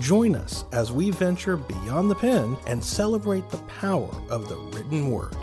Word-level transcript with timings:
join 0.00 0.34
us 0.34 0.64
as 0.72 0.92
we 0.92 1.10
venture 1.10 1.56
beyond 1.56 2.10
the 2.10 2.14
pen 2.14 2.56
and 2.66 2.82
celebrate 2.82 3.48
the 3.50 3.58
power 3.58 4.10
of 4.30 4.48
the 4.48 4.56
written 4.56 5.10
word. 5.10 5.36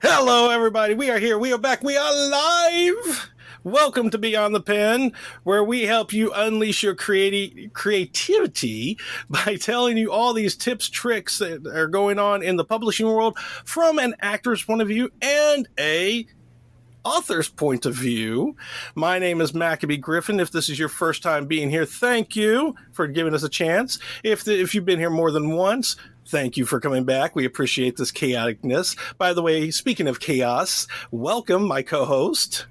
Hello, 0.00 0.50
everybody. 0.50 0.94
We 0.94 1.10
are 1.10 1.18
here. 1.18 1.38
We 1.38 1.52
are 1.52 1.58
back. 1.58 1.82
We 1.82 1.96
are 1.96 2.28
live. 2.28 3.30
Welcome 3.64 4.10
to 4.10 4.18
Beyond 4.18 4.54
the 4.54 4.60
Pen, 4.60 5.12
where 5.42 5.64
we 5.64 5.82
help 5.82 6.12
you 6.12 6.32
unleash 6.32 6.84
your 6.84 6.94
creati- 6.94 7.72
creativity 7.72 8.98
by 9.28 9.56
telling 9.56 9.96
you 9.96 10.12
all 10.12 10.32
these 10.32 10.54
tips, 10.54 10.88
tricks 10.88 11.38
that 11.38 11.66
are 11.66 11.88
going 11.88 12.20
on 12.20 12.44
in 12.44 12.54
the 12.54 12.64
publishing 12.64 13.06
world 13.06 13.36
from 13.64 13.98
an 13.98 14.14
actor's 14.20 14.62
point 14.62 14.80
of 14.80 14.86
view 14.86 15.10
and 15.20 15.68
a 15.78 16.24
author's 17.04 17.48
point 17.48 17.84
of 17.84 17.96
view. 17.96 18.54
My 18.94 19.18
name 19.18 19.40
is 19.40 19.52
Maccabee 19.52 19.96
Griffin. 19.96 20.38
If 20.38 20.52
this 20.52 20.68
is 20.68 20.78
your 20.78 20.88
first 20.88 21.24
time 21.24 21.46
being 21.46 21.68
here, 21.68 21.84
thank 21.84 22.36
you 22.36 22.76
for 22.92 23.08
giving 23.08 23.34
us 23.34 23.42
a 23.42 23.48
chance. 23.48 23.98
If 24.22 24.44
the, 24.44 24.60
if 24.60 24.72
you've 24.72 24.84
been 24.84 25.00
here 25.00 25.10
more 25.10 25.32
than 25.32 25.50
once, 25.56 25.96
thank 26.28 26.56
you 26.56 26.64
for 26.64 26.78
coming 26.78 27.02
back. 27.02 27.34
We 27.34 27.44
appreciate 27.44 27.96
this 27.96 28.12
chaoticness. 28.12 28.96
By 29.18 29.32
the 29.32 29.42
way, 29.42 29.72
speaking 29.72 30.06
of 30.06 30.20
chaos, 30.20 30.86
welcome 31.10 31.66
my 31.66 31.82
co-host. 31.82 32.66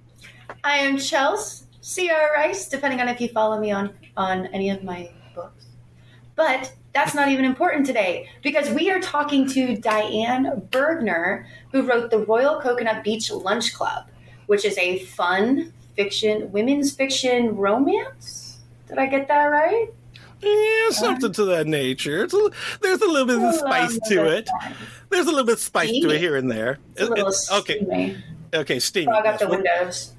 I 0.63 0.77
am 0.77 0.97
Chels 0.97 1.63
C.R. 1.81 2.33
Rice, 2.33 2.67
depending 2.67 2.99
on 2.99 3.07
if 3.07 3.21
you 3.21 3.29
follow 3.29 3.59
me 3.59 3.71
on, 3.71 3.93
on 4.17 4.47
any 4.47 4.69
of 4.69 4.83
my 4.83 5.09
books. 5.33 5.67
But 6.35 6.73
that's 6.93 7.13
not 7.13 7.29
even 7.29 7.45
important 7.45 7.85
today 7.85 8.29
because 8.41 8.69
we 8.71 8.91
are 8.91 8.99
talking 8.99 9.47
to 9.49 9.77
Diane 9.77 10.67
Bergner, 10.69 11.45
who 11.71 11.83
wrote 11.83 12.11
the 12.11 12.19
Royal 12.19 12.59
Coconut 12.59 13.03
Beach 13.03 13.31
Lunch 13.31 13.73
Club, 13.73 14.07
which 14.47 14.65
is 14.65 14.77
a 14.77 14.99
fun 14.99 15.71
fiction, 15.95 16.51
women's 16.51 16.93
fiction 16.93 17.55
romance. 17.55 18.57
Did 18.87 18.97
I 18.97 19.05
get 19.05 19.27
that 19.29 19.45
right? 19.45 19.87
Yeah, 20.41 20.89
something 20.91 21.31
to 21.31 21.45
that 21.45 21.67
nature. 21.67 22.23
It's 22.23 22.33
a, 22.33 22.49
there's 22.81 23.01
a 23.01 23.07
little 23.07 23.27
bit 23.27 23.41
of 23.41 23.55
spice 23.55 23.97
to 24.09 24.29
it. 24.29 24.49
There's 25.09 25.25
a 25.25 25.29
little 25.29 25.45
bit 25.45 25.53
of 25.53 25.59
spice 25.59 25.89
to 25.89 26.09
it 26.09 26.19
here 26.19 26.35
and 26.35 26.51
there. 26.51 26.79
Little 26.99 27.29
it, 27.29 27.35
okay. 27.53 27.77
Steamy. 27.77 28.23
Okay, 28.53 28.79
steamy. 28.79 29.05
Fog 29.05 29.25
up 29.25 29.39
the 29.39 29.47
windows. 29.47 30.13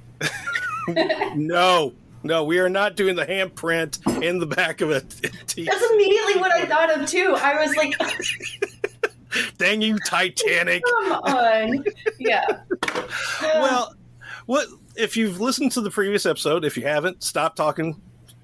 no, 1.37 1.93
no, 2.23 2.45
we 2.45 2.59
are 2.59 2.69
not 2.69 2.97
doing 2.97 3.17
the 3.17 3.27
handprint 3.27 4.23
in 4.23 4.39
the 4.39 4.47
back 4.47 4.81
of 4.81 4.91
it. 4.91 5.09
That's 5.09 5.57
immediately 5.57 6.37
what 6.37 6.53
I 6.53 6.67
thought 6.67 6.99
of 6.99 7.09
too. 7.09 7.35
I 7.39 7.65
was 7.65 7.77
like, 7.77 7.95
"Dang 9.59 9.81
you, 9.81 9.99
Titanic!" 10.07 10.83
Come 11.05 11.13
on, 11.13 11.85
yeah. 12.19 12.45
well, 13.55 13.95
what 14.47 14.69
if 14.97 15.17
you've 15.17 15.41
listened 15.41 15.73
to 15.73 15.81
the 15.81 15.91
previous 15.91 16.27
episode? 16.27 16.65
If 16.65 16.77
you 16.77 16.85
haven't, 16.85 17.23
stop 17.23 17.55
talking, 17.55 18.01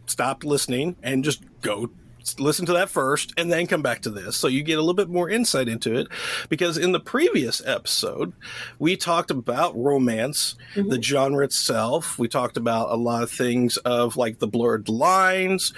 stop 0.07 0.45
listening, 0.45 0.97
and 1.03 1.25
just 1.25 1.43
go 1.61 1.91
listen 2.39 2.67
to 2.67 2.73
that 2.73 2.89
first 2.89 3.33
and 3.37 3.53
then 3.53 3.67
come 3.67 3.83
back 3.83 4.01
to 4.01 4.11
this 4.11 4.37
so 4.37 4.49
you 4.49 4.63
get 4.63 4.79
a 4.79 4.81
little 4.81 4.95
bit 4.95 5.09
more 5.09 5.29
insight 5.29 5.69
into 5.69 5.95
it 5.95 6.09
because 6.49 6.79
in 6.79 6.93
the 6.93 7.01
previous 7.01 7.65
episode 7.67 8.33
we 8.79 8.97
talked 8.97 9.31
about 9.31 9.77
romance 9.77 10.57
mm-hmm. 10.75 10.89
the 10.89 11.03
genre 11.03 11.45
itself 11.45 12.19
we 12.19 12.29
talked 12.29 12.57
about 12.57 12.91
a 12.91 12.97
lot 12.97 13.23
of 13.23 13.31
things 13.31 13.77
of 13.79 14.17
like 14.17 14.39
the 14.39 14.47
blurred 14.47 14.89
lines 14.89 15.73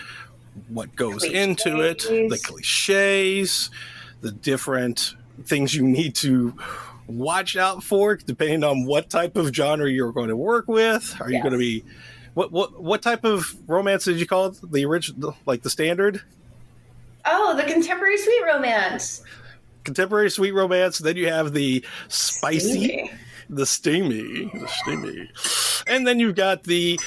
what 0.69 0.95
goes 0.97 1.19
cliches. 1.19 1.33
into 1.33 1.81
it 1.81 2.01
the 2.01 2.41
cliches 2.43 3.71
the 4.21 4.33
different 4.33 5.15
things 5.45 5.75
you 5.75 5.83
need 5.83 6.15
to 6.15 6.55
watch 7.07 7.57
out 7.57 7.83
for 7.83 8.17
depending 8.17 8.65
on 8.65 8.85
what 8.85 9.11
type 9.11 9.37
of 9.37 9.55
genre 9.55 9.91
you're 9.91 10.13
going 10.13 10.29
to 10.29 10.37
work 10.37 10.67
with 10.67 11.17
are 11.21 11.31
you 11.31 11.41
going 11.41 11.53
to 11.53 11.59
be 11.59 11.85
what 12.37 12.53
what 12.53 12.83
what 12.83 13.01
type 13.01 13.25
of 13.25 13.57
romance 13.67 14.05
did 14.05 14.21
you 14.21 14.27
call 14.27 14.47
it? 14.47 14.59
The 14.71 14.85
original, 14.85 15.35
like 15.47 15.63
the 15.63 15.71
standard? 15.71 16.21
Oh, 17.25 17.57
the 17.57 17.63
contemporary 17.63 18.19
sweet 18.19 18.45
romance. 18.45 19.23
Contemporary 19.85 20.31
sweet 20.31 20.51
romance. 20.53 20.99
Then 20.99 21.17
you 21.17 21.29
have 21.29 21.55
the 21.55 21.83
spicy, 22.09 22.69
steamy. 22.69 23.11
the 23.49 23.65
steamy, 23.65 24.51
the 24.53 24.69
steamy, 24.69 25.31
and 25.87 26.07
then 26.07 26.21
you've 26.21 26.35
got 26.35 26.65
the 26.65 27.01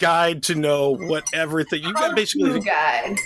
guide 0.00 0.42
to 0.44 0.56
know 0.56 0.96
what 0.96 1.22
everything 1.32 1.84
you've 1.84 1.94
got. 1.94 2.16
Basically, 2.16 2.58
guide. 2.58 3.18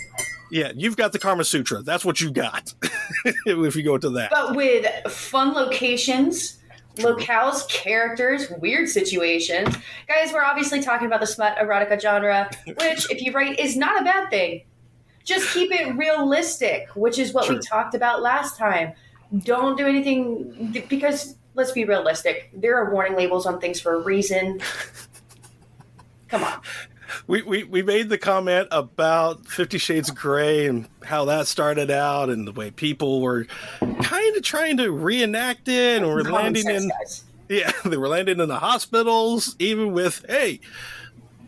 Yeah, 0.51 0.73
you've 0.77 0.99
got 0.99 1.13
the 1.13 1.19
Kama 1.19 1.45
Sutra. 1.45 1.81
That's 1.81 2.05
what 2.05 2.21
you 2.21 2.31
got. 2.31 2.75
if 3.47 3.75
you 3.75 3.83
go 3.83 3.97
to 3.97 4.11
that, 4.11 4.31
but 4.31 4.55
with 4.55 4.87
fun 5.11 5.55
locations 5.55 6.56
locales, 6.97 7.69
characters, 7.69 8.51
weird 8.59 8.89
situations. 8.89 9.75
Guys, 10.09 10.33
we're 10.33 10.43
obviously 10.43 10.83
talking 10.83 11.07
about 11.07 11.21
the 11.21 11.27
smut 11.27 11.57
erotica 11.59 12.01
genre, 12.01 12.51
which, 12.67 13.11
if 13.11 13.23
you 13.23 13.33
write, 13.33 13.59
is 13.59 13.77
not 13.77 14.01
a 14.01 14.05
bad 14.05 14.31
thing. 14.31 14.63
Just 15.25 15.53
keep 15.53 15.73
it 15.73 15.97
realistic, 15.97 16.89
which 16.95 17.19
is 17.19 17.33
what 17.33 17.49
we 17.49 17.59
talked 17.59 17.95
about 17.95 18.23
last 18.23 18.57
time. 18.57 18.93
Don't 19.41 19.77
do 19.77 19.87
anything 19.87 20.85
because 20.89 21.37
let's 21.55 21.73
be 21.73 21.85
realistic. 21.85 22.51
There 22.55 22.77
are 22.77 22.93
warning 22.93 23.17
labels 23.17 23.45
on 23.45 23.61
things 23.61 23.81
for 23.81 23.95
a 23.95 24.01
reason. 24.01 24.61
Come 26.29 26.45
on. 26.45 26.61
We, 27.27 27.43
we, 27.43 27.65
we 27.65 27.83
made 27.83 28.09
the 28.09 28.19
comment 28.19 28.69
about 28.71 29.47
Fifty 29.47 29.79
Shades 29.79 30.09
of 30.09 30.17
Grey 30.17 30.67
and 30.67 30.89
how 31.05 31.25
that 31.27 31.47
started 31.47 31.91
out 31.91 32.31
and 32.31 32.47
the 32.47 32.53
way 32.53 32.71
people 32.71 33.21
were 33.21 33.47
kind 34.03 34.37
of 34.37 34.43
trying 34.43 34.77
to 34.79 34.91
reenact 34.91 35.69
it 35.69 36.03
and 36.03 36.07
were 36.07 36.25
landing 36.25 36.69
in 36.69 36.89
guys. 36.89 37.25
yeah 37.49 37.71
they 37.85 37.97
were 37.97 38.09
landing 38.09 38.41
in 38.41 38.49
the 38.49 38.59
hospitals 38.59 39.55
even 39.59 39.93
with 39.93 40.25
hey 40.29 40.59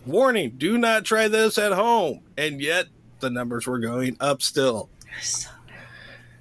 warning 0.07 0.55
do 0.57 0.79
not 0.79 1.05
try 1.05 1.27
this 1.27 1.59
at 1.59 1.73
home 1.73 2.21
and 2.37 2.61
yet 2.61 2.87
the 3.21 3.29
numbers 3.29 3.67
were 3.67 3.81
going 3.81 4.17
up 4.21 4.43
still 4.43 4.89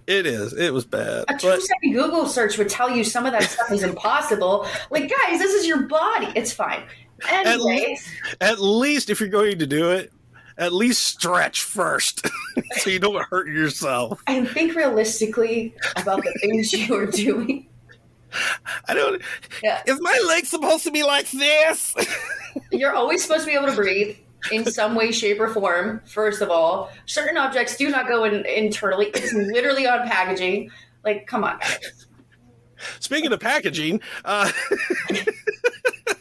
it 0.07 0.25
is. 0.25 0.53
It 0.53 0.73
was 0.73 0.85
bad. 0.85 1.25
A 1.27 1.37
two 1.37 1.59
second 1.59 1.91
Google 1.93 2.27
search 2.27 2.57
would 2.57 2.69
tell 2.69 2.89
you 2.89 3.03
some 3.03 3.25
of 3.25 3.33
that 3.33 3.43
stuff 3.43 3.69
is 3.73 3.83
impossible. 3.83 4.65
Like, 4.89 5.11
guys, 5.11 5.37
this 5.39 5.53
is 5.53 5.67
your 5.67 5.81
body. 5.83 6.31
It's 6.33 6.53
fine. 6.53 6.83
Anyways. 7.29 8.07
At, 8.41 8.53
at 8.53 8.59
least 8.59 9.09
if 9.09 9.19
you're 9.19 9.29
going 9.29 9.59
to 9.59 9.67
do 9.67 9.91
it, 9.91 10.11
at 10.57 10.73
least 10.73 11.03
stretch 11.03 11.63
first 11.63 12.27
so 12.77 12.89
you 12.89 12.99
don't 12.99 13.23
hurt 13.25 13.47
yourself. 13.47 14.21
And 14.27 14.47
think 14.49 14.75
realistically 14.75 15.75
about 15.95 16.23
the 16.23 16.33
things 16.41 16.73
you 16.73 16.95
are 16.95 17.05
doing. 17.05 17.67
I 18.87 18.93
don't. 18.93 19.21
Yeah. 19.63 19.81
Is 19.85 19.99
my 20.01 20.19
leg 20.27 20.45
supposed 20.45 20.83
to 20.83 20.91
be 20.91 21.03
like 21.03 21.29
this? 21.31 21.95
You're 22.71 22.93
always 22.93 23.21
supposed 23.21 23.41
to 23.41 23.47
be 23.47 23.53
able 23.53 23.67
to 23.67 23.75
breathe 23.75 24.17
in 24.51 24.65
some 24.65 24.95
way, 24.95 25.11
shape, 25.11 25.39
or 25.39 25.47
form. 25.47 26.01
First 26.05 26.41
of 26.41 26.49
all, 26.49 26.91
certain 27.05 27.37
objects 27.37 27.77
do 27.77 27.89
not 27.89 28.07
go 28.07 28.25
in 28.25 28.45
internally. 28.45 29.07
It's 29.07 29.33
literally 29.33 29.87
on 29.87 30.07
packaging. 30.07 30.71
Like, 31.03 31.25
come 31.27 31.43
on, 31.43 31.59
guys. 31.59 32.05
Speaking 32.99 33.31
of 33.31 33.39
packaging, 33.39 34.01
uh, 34.25 34.51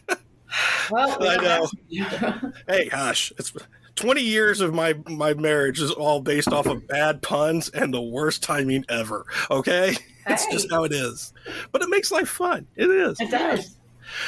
Well, 0.90 1.16
we 1.20 1.28
I 1.28 1.36
know. 1.36 1.70
Hey, 2.68 2.88
gosh, 2.88 3.32
it's 3.38 3.52
20 3.96 4.20
years 4.22 4.60
of 4.60 4.74
my 4.74 4.94
my 5.08 5.34
marriage 5.34 5.80
is 5.80 5.90
all 5.90 6.20
based 6.20 6.48
off 6.52 6.66
of 6.66 6.86
bad 6.86 7.22
puns 7.22 7.68
and 7.70 7.92
the 7.94 8.00
worst 8.02 8.42
timing 8.42 8.84
ever. 8.88 9.24
Okay, 9.50 9.96
it's 10.26 10.44
Hey. 10.44 10.52
just 10.52 10.70
how 10.70 10.84
it 10.84 10.92
is. 10.92 11.32
But 11.72 11.82
it 11.82 11.88
makes 11.88 12.10
life 12.10 12.28
fun. 12.28 12.66
It 12.76 12.90
is. 12.90 13.18
It 13.20 13.30
does. 13.30 13.75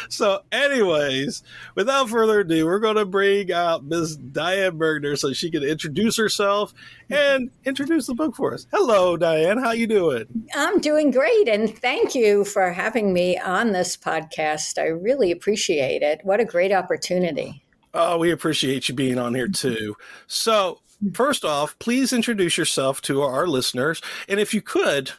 So, 0.09 0.41
anyways, 0.53 1.43
without 1.75 2.09
further 2.09 2.41
ado, 2.41 2.67
we're 2.67 2.79
going 2.79 2.97
to 2.97 3.05
bring 3.05 3.53
out 3.53 3.85
Miss 3.85 4.17
Diane 4.17 4.79
Bergner 4.79 5.19
so 5.19 5.33
she 5.33 5.51
can 5.51 5.63
introduce 5.63 6.17
herself 6.17 6.73
and 7.11 7.51
introduce 7.65 8.07
the 8.07 8.15
book 8.15 8.37
for 8.37 8.55
us. 8.55 8.67
Hello, 8.73 9.17
Diane. 9.17 9.59
How 9.59 9.73
you 9.73 9.87
doing? 9.87 10.27
I'm 10.55 10.81
doing 10.81 11.11
great, 11.11 11.49
and 11.49 11.77
thank 11.79 12.15
you 12.15 12.45
for 12.45 12.73
having 12.73 13.13
me 13.13 13.39
on 13.39 13.73
this 13.73 13.97
podcast. 13.97 14.79
I 14.79 14.87
really 14.87 15.31
appreciate 15.31 16.03
it. 16.03 16.21
What 16.23 16.41
a 16.41 16.45
great 16.45 16.73
opportunity. 16.73 17.63
Oh, 17.95 18.19
we 18.19 18.31
appreciate 18.31 18.89
you 18.89 18.95
being 18.95 19.19
on 19.19 19.35
here 19.35 19.49
too. 19.49 19.97
So, 20.27 20.81
first 21.13 21.45
off, 21.45 21.79
please 21.79 22.13
introduce 22.13 22.59
yourself 22.59 23.01
to 23.03 23.23
our 23.23 23.47
listeners, 23.47 24.03
and 24.29 24.39
if 24.39 24.53
you 24.53 24.61
could, 24.61 25.13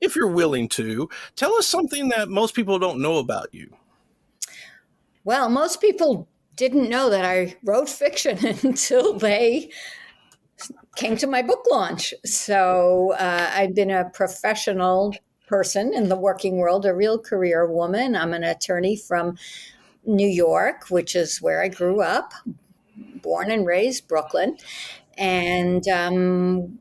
if 0.00 0.16
you're 0.16 0.28
willing 0.28 0.68
to, 0.70 1.08
tell 1.36 1.54
us 1.54 1.66
something 1.66 2.08
that 2.10 2.28
most 2.28 2.54
people 2.54 2.78
don't 2.78 3.00
know 3.00 3.18
about 3.18 3.52
you. 3.52 3.76
Well, 5.24 5.48
most 5.48 5.80
people 5.80 6.28
didn't 6.56 6.88
know 6.88 7.10
that 7.10 7.24
I 7.24 7.56
wrote 7.64 7.88
fiction 7.88 8.38
until 8.62 9.14
they 9.14 9.70
came 10.96 11.16
to 11.16 11.26
my 11.26 11.42
book 11.42 11.64
launch. 11.70 12.14
So 12.24 13.14
uh, 13.18 13.50
I've 13.52 13.74
been 13.74 13.90
a 13.90 14.10
professional 14.10 15.14
person 15.46 15.92
in 15.92 16.08
the 16.08 16.16
working 16.16 16.56
world, 16.56 16.86
a 16.86 16.94
real 16.94 17.18
career 17.18 17.70
woman. 17.70 18.16
I'm 18.16 18.32
an 18.32 18.44
attorney 18.44 18.96
from 18.96 19.36
New 20.06 20.28
York, 20.28 20.86
which 20.90 21.16
is 21.16 21.42
where 21.42 21.62
I 21.62 21.68
grew 21.68 22.00
up, 22.00 22.32
born 22.96 23.50
and 23.50 23.66
raised 23.66 24.08
Brooklyn. 24.08 24.56
And 25.16 25.86
um, 25.88 26.78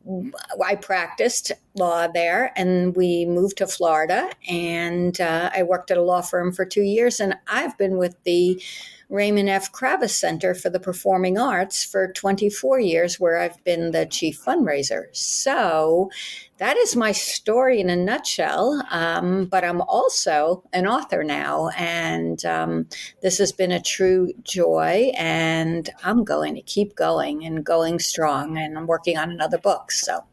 I 0.64 0.76
practiced 0.76 1.52
law 1.76 2.08
there, 2.08 2.52
and 2.56 2.96
we 2.96 3.26
moved 3.26 3.58
to 3.58 3.68
Florida. 3.68 4.32
And 4.50 5.20
uh, 5.20 5.52
I 5.56 5.64
worked 5.64 5.92
at 5.92 5.98
a 5.98 6.02
law 6.02 6.22
firm 6.22 6.52
for 6.52 6.66
two 6.66 6.84
years, 6.84 7.20
and 7.20 7.36
I've 7.48 7.78
been 7.78 7.98
with 7.98 8.16
the 8.24 8.62
Raymond 9.10 9.50
F. 9.50 9.72
Kravis 9.72 10.12
Center 10.12 10.56
for 10.56 10.70
the 10.70 10.80
Performing 10.80 11.38
Arts 11.38 11.84
for 11.84 12.12
24 12.12 12.80
years, 12.80 13.20
where 13.20 13.38
I've 13.40 13.64
been 13.64 13.92
the 13.92 14.06
chief 14.06 14.42
fundraiser. 14.44 15.06
So 15.16 16.10
that 16.58 16.78
is 16.78 16.96
my 16.96 17.12
story 17.12 17.80
in 17.80 17.90
a 17.90 17.96
nutshell. 17.96 18.84
Um, 18.90 19.46
but 19.46 19.64
I'm 19.64 19.82
also 19.82 20.64
an 20.74 20.88
author 20.88 21.24
now, 21.24 21.70
and 21.78 22.44
um, 22.46 22.88
this 23.22 23.38
has 23.38 23.52
been 23.52 23.72
a 23.72 23.82
true 23.82 24.32
joy. 24.44 25.12
And 25.18 25.90
I'm 26.04 26.24
going 26.24 26.56
to 26.56 26.62
keep 26.62 26.96
going 26.96 27.46
and 27.46 27.66
going 27.66 28.00
strong. 28.00 28.58
And 28.58 28.78
I'm 28.78 28.88
working 28.88 29.18
on 29.18 29.32
another 29.32 29.58
book. 29.58 29.92
So 29.92 30.24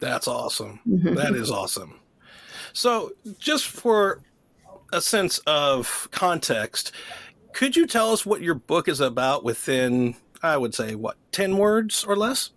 That's 0.00 0.28
awesome. 0.28 0.80
mhm. 0.88 1.16
That 1.16 1.34
is 1.34 1.50
awesome. 1.50 1.98
So, 2.72 3.12
just 3.38 3.66
for 3.66 4.22
a 4.92 5.00
sense 5.00 5.38
of 5.46 6.08
context, 6.10 6.92
could 7.54 7.76
you 7.76 7.86
tell 7.86 8.12
us 8.12 8.24
what 8.26 8.40
your 8.42 8.54
book 8.54 8.88
is 8.88 9.00
about 9.00 9.44
within, 9.44 10.14
I 10.42 10.56
would 10.56 10.74
say, 10.74 10.94
what, 10.94 11.16
10 11.32 11.56
words 11.56 12.04
or 12.04 12.16
less? 12.16 12.50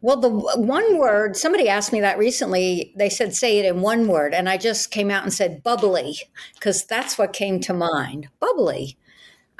Well, 0.00 0.20
the 0.20 0.28
one 0.28 0.98
word, 0.98 1.34
somebody 1.36 1.66
asked 1.68 1.90
me 1.92 2.00
that 2.02 2.18
recently. 2.18 2.92
They 2.94 3.08
said, 3.08 3.34
say 3.34 3.58
it 3.58 3.64
in 3.64 3.80
one 3.80 4.06
word. 4.06 4.34
And 4.34 4.50
I 4.50 4.58
just 4.58 4.90
came 4.90 5.10
out 5.10 5.22
and 5.22 5.32
said 5.32 5.62
bubbly, 5.62 6.16
because 6.54 6.84
that's 6.84 7.16
what 7.16 7.32
came 7.32 7.58
to 7.60 7.72
mind. 7.72 8.28
Bubbly. 8.38 8.98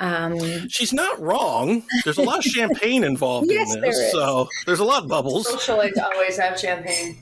Um, 0.00 0.68
She's 0.68 0.92
not 0.92 1.18
wrong. 1.18 1.82
There's 2.04 2.18
a 2.18 2.22
lot 2.22 2.38
of 2.38 2.44
champagne 2.44 3.04
involved 3.12 3.48
Yes, 3.50 3.74
in 3.74 3.80
this. 3.80 3.96
is. 3.96 4.12
So, 4.12 4.48
there's 4.66 4.80
a 4.80 4.84
lot 4.84 5.04
of 5.04 5.08
bubbles. 5.08 5.46
Socialites 5.46 5.96
always 6.02 6.36
have 6.36 6.58
champagne. 6.60 7.16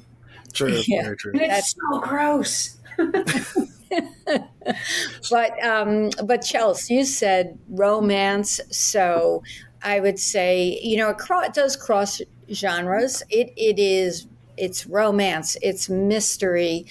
True. 0.52 0.80
Yeah. 0.86 1.02
Very 1.04 1.16
true. 1.16 1.32
And 1.32 1.42
it's 1.42 1.74
so 1.90 2.00
gross. 2.00 2.76
but 5.30 5.64
um, 5.64 6.10
but 6.24 6.38
Chelsea, 6.38 6.94
you 6.94 7.04
said 7.04 7.58
romance, 7.68 8.60
so 8.70 9.42
I 9.82 10.00
would 10.00 10.18
say 10.18 10.78
you 10.82 10.96
know 10.96 11.10
it, 11.10 11.16
it 11.30 11.54
does 11.54 11.76
cross 11.76 12.20
genres. 12.50 13.22
It 13.30 13.52
it 13.56 13.78
is 13.78 14.26
it's 14.56 14.86
romance, 14.86 15.56
it's 15.62 15.88
mystery, 15.88 16.86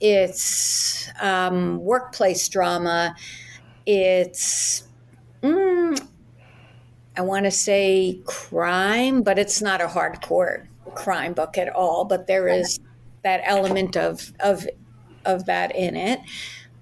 it's 0.00 1.08
um, 1.20 1.78
workplace 1.78 2.48
drama, 2.48 3.14
it's. 3.86 4.84
Mm, 5.42 6.00
I 7.16 7.20
want 7.20 7.44
to 7.44 7.50
say 7.50 8.20
crime, 8.24 9.22
but 9.22 9.38
it's 9.38 9.62
not 9.62 9.80
a 9.80 9.86
hardcore 9.86 10.66
crime 10.94 11.32
book 11.32 11.56
at 11.58 11.68
all. 11.68 12.04
But 12.04 12.26
there 12.26 12.48
is 12.48 12.80
that 13.22 13.40
element 13.44 13.96
of 13.96 14.32
of 14.40 14.66
of 15.24 15.46
that 15.46 15.74
in 15.74 15.96
it. 15.96 16.20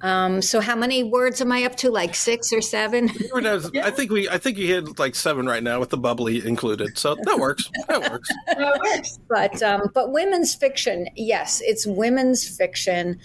Um, 0.02 0.42
so 0.42 0.60
how 0.60 0.74
many 0.74 1.04
words 1.04 1.40
am 1.40 1.52
I 1.52 1.62
up 1.64 1.76
to? 1.76 1.90
Like 1.90 2.16
six 2.16 2.52
or 2.52 2.60
seven? 2.60 3.08
I 3.34 3.90
think 3.90 4.10
we, 4.10 4.28
I 4.28 4.36
think 4.36 4.58
you 4.58 4.66
hit 4.66 4.98
like 4.98 5.14
seven 5.14 5.46
right 5.46 5.62
now 5.62 5.78
with 5.78 5.90
the 5.90 5.96
bubbly 5.96 6.44
included. 6.44 6.98
So 6.98 7.14
that 7.22 7.38
works. 7.38 7.70
That 7.88 8.10
works. 8.10 8.28
that 8.48 8.80
works. 8.80 9.18
but 9.28 9.62
um, 9.62 9.82
but 9.94 10.10
women's 10.10 10.54
fiction, 10.54 11.06
yes, 11.14 11.62
it's 11.64 11.86
women's 11.86 12.46
fiction. 12.56 13.20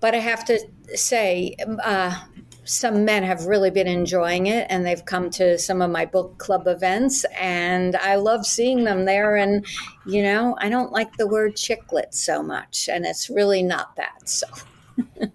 But 0.00 0.14
I 0.14 0.18
have 0.18 0.46
to 0.46 0.58
say, 0.94 1.56
uh, 1.84 2.18
some 2.70 3.04
men 3.04 3.22
have 3.22 3.46
really 3.46 3.70
been 3.70 3.86
enjoying 3.86 4.46
it, 4.46 4.66
and 4.70 4.86
they've 4.86 5.04
come 5.04 5.30
to 5.30 5.58
some 5.58 5.82
of 5.82 5.90
my 5.90 6.06
book 6.06 6.38
club 6.38 6.66
events, 6.66 7.24
and 7.38 7.96
I 7.96 8.16
love 8.16 8.46
seeing 8.46 8.84
them 8.84 9.04
there. 9.04 9.36
And 9.36 9.66
you 10.06 10.22
know, 10.22 10.56
I 10.58 10.68
don't 10.68 10.92
like 10.92 11.16
the 11.16 11.26
word 11.26 11.56
chick 11.56 11.92
lit 11.92 12.14
so 12.14 12.42
much, 12.42 12.88
and 12.88 13.04
it's 13.04 13.28
really 13.28 13.62
not 13.62 13.96
that. 13.96 14.28
So 14.28 14.46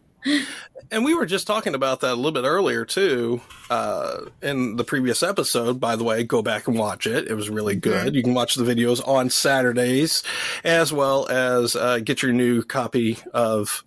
And 0.92 1.04
we 1.04 1.16
were 1.16 1.26
just 1.26 1.48
talking 1.48 1.74
about 1.74 2.02
that 2.02 2.14
a 2.14 2.16
little 2.16 2.32
bit 2.32 2.44
earlier 2.44 2.86
too, 2.86 3.42
uh, 3.70 4.22
in 4.42 4.76
the 4.76 4.84
previous 4.84 5.24
episode. 5.24 5.80
By 5.80 5.96
the 5.96 6.04
way, 6.04 6.24
go 6.24 6.42
back 6.42 6.68
and 6.68 6.78
watch 6.78 7.08
it. 7.08 7.28
It 7.28 7.34
was 7.34 7.50
really 7.50 7.76
good. 7.76 8.16
You 8.16 8.24
can 8.24 8.34
watch 8.34 8.56
the 8.56 8.64
videos 8.64 9.06
on 9.08 9.30
Saturdays, 9.30 10.24
as 10.64 10.94
well 10.94 11.28
as 11.28 11.76
uh, 11.76 12.00
get 12.00 12.22
your 12.22 12.34
new 12.34 12.62
copy 12.62 13.18
of 13.34 13.84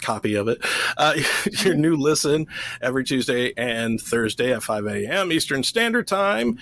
copy 0.00 0.34
of 0.34 0.48
it, 0.48 0.58
uh, 0.96 1.14
your 1.64 1.74
new 1.74 1.96
listen 1.96 2.46
every 2.80 3.04
Tuesday 3.04 3.52
and 3.56 4.00
Thursday 4.00 4.52
at 4.52 4.62
5 4.62 4.86
a.m. 4.86 5.32
Eastern 5.32 5.62
Standard 5.62 6.06
Time. 6.06 6.58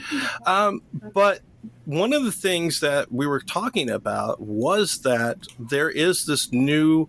Um, 0.47 0.83
but 1.15 1.41
one 1.85 2.13
of 2.13 2.25
the 2.25 2.33
things 2.33 2.81
that 2.81 3.11
we 3.13 3.27
were 3.27 3.41
talking 3.41 3.91
about 3.91 4.41
was 4.41 4.99
that 5.03 5.39
there 5.59 5.91
is 5.91 6.27
this 6.27 6.53
new 6.53 7.07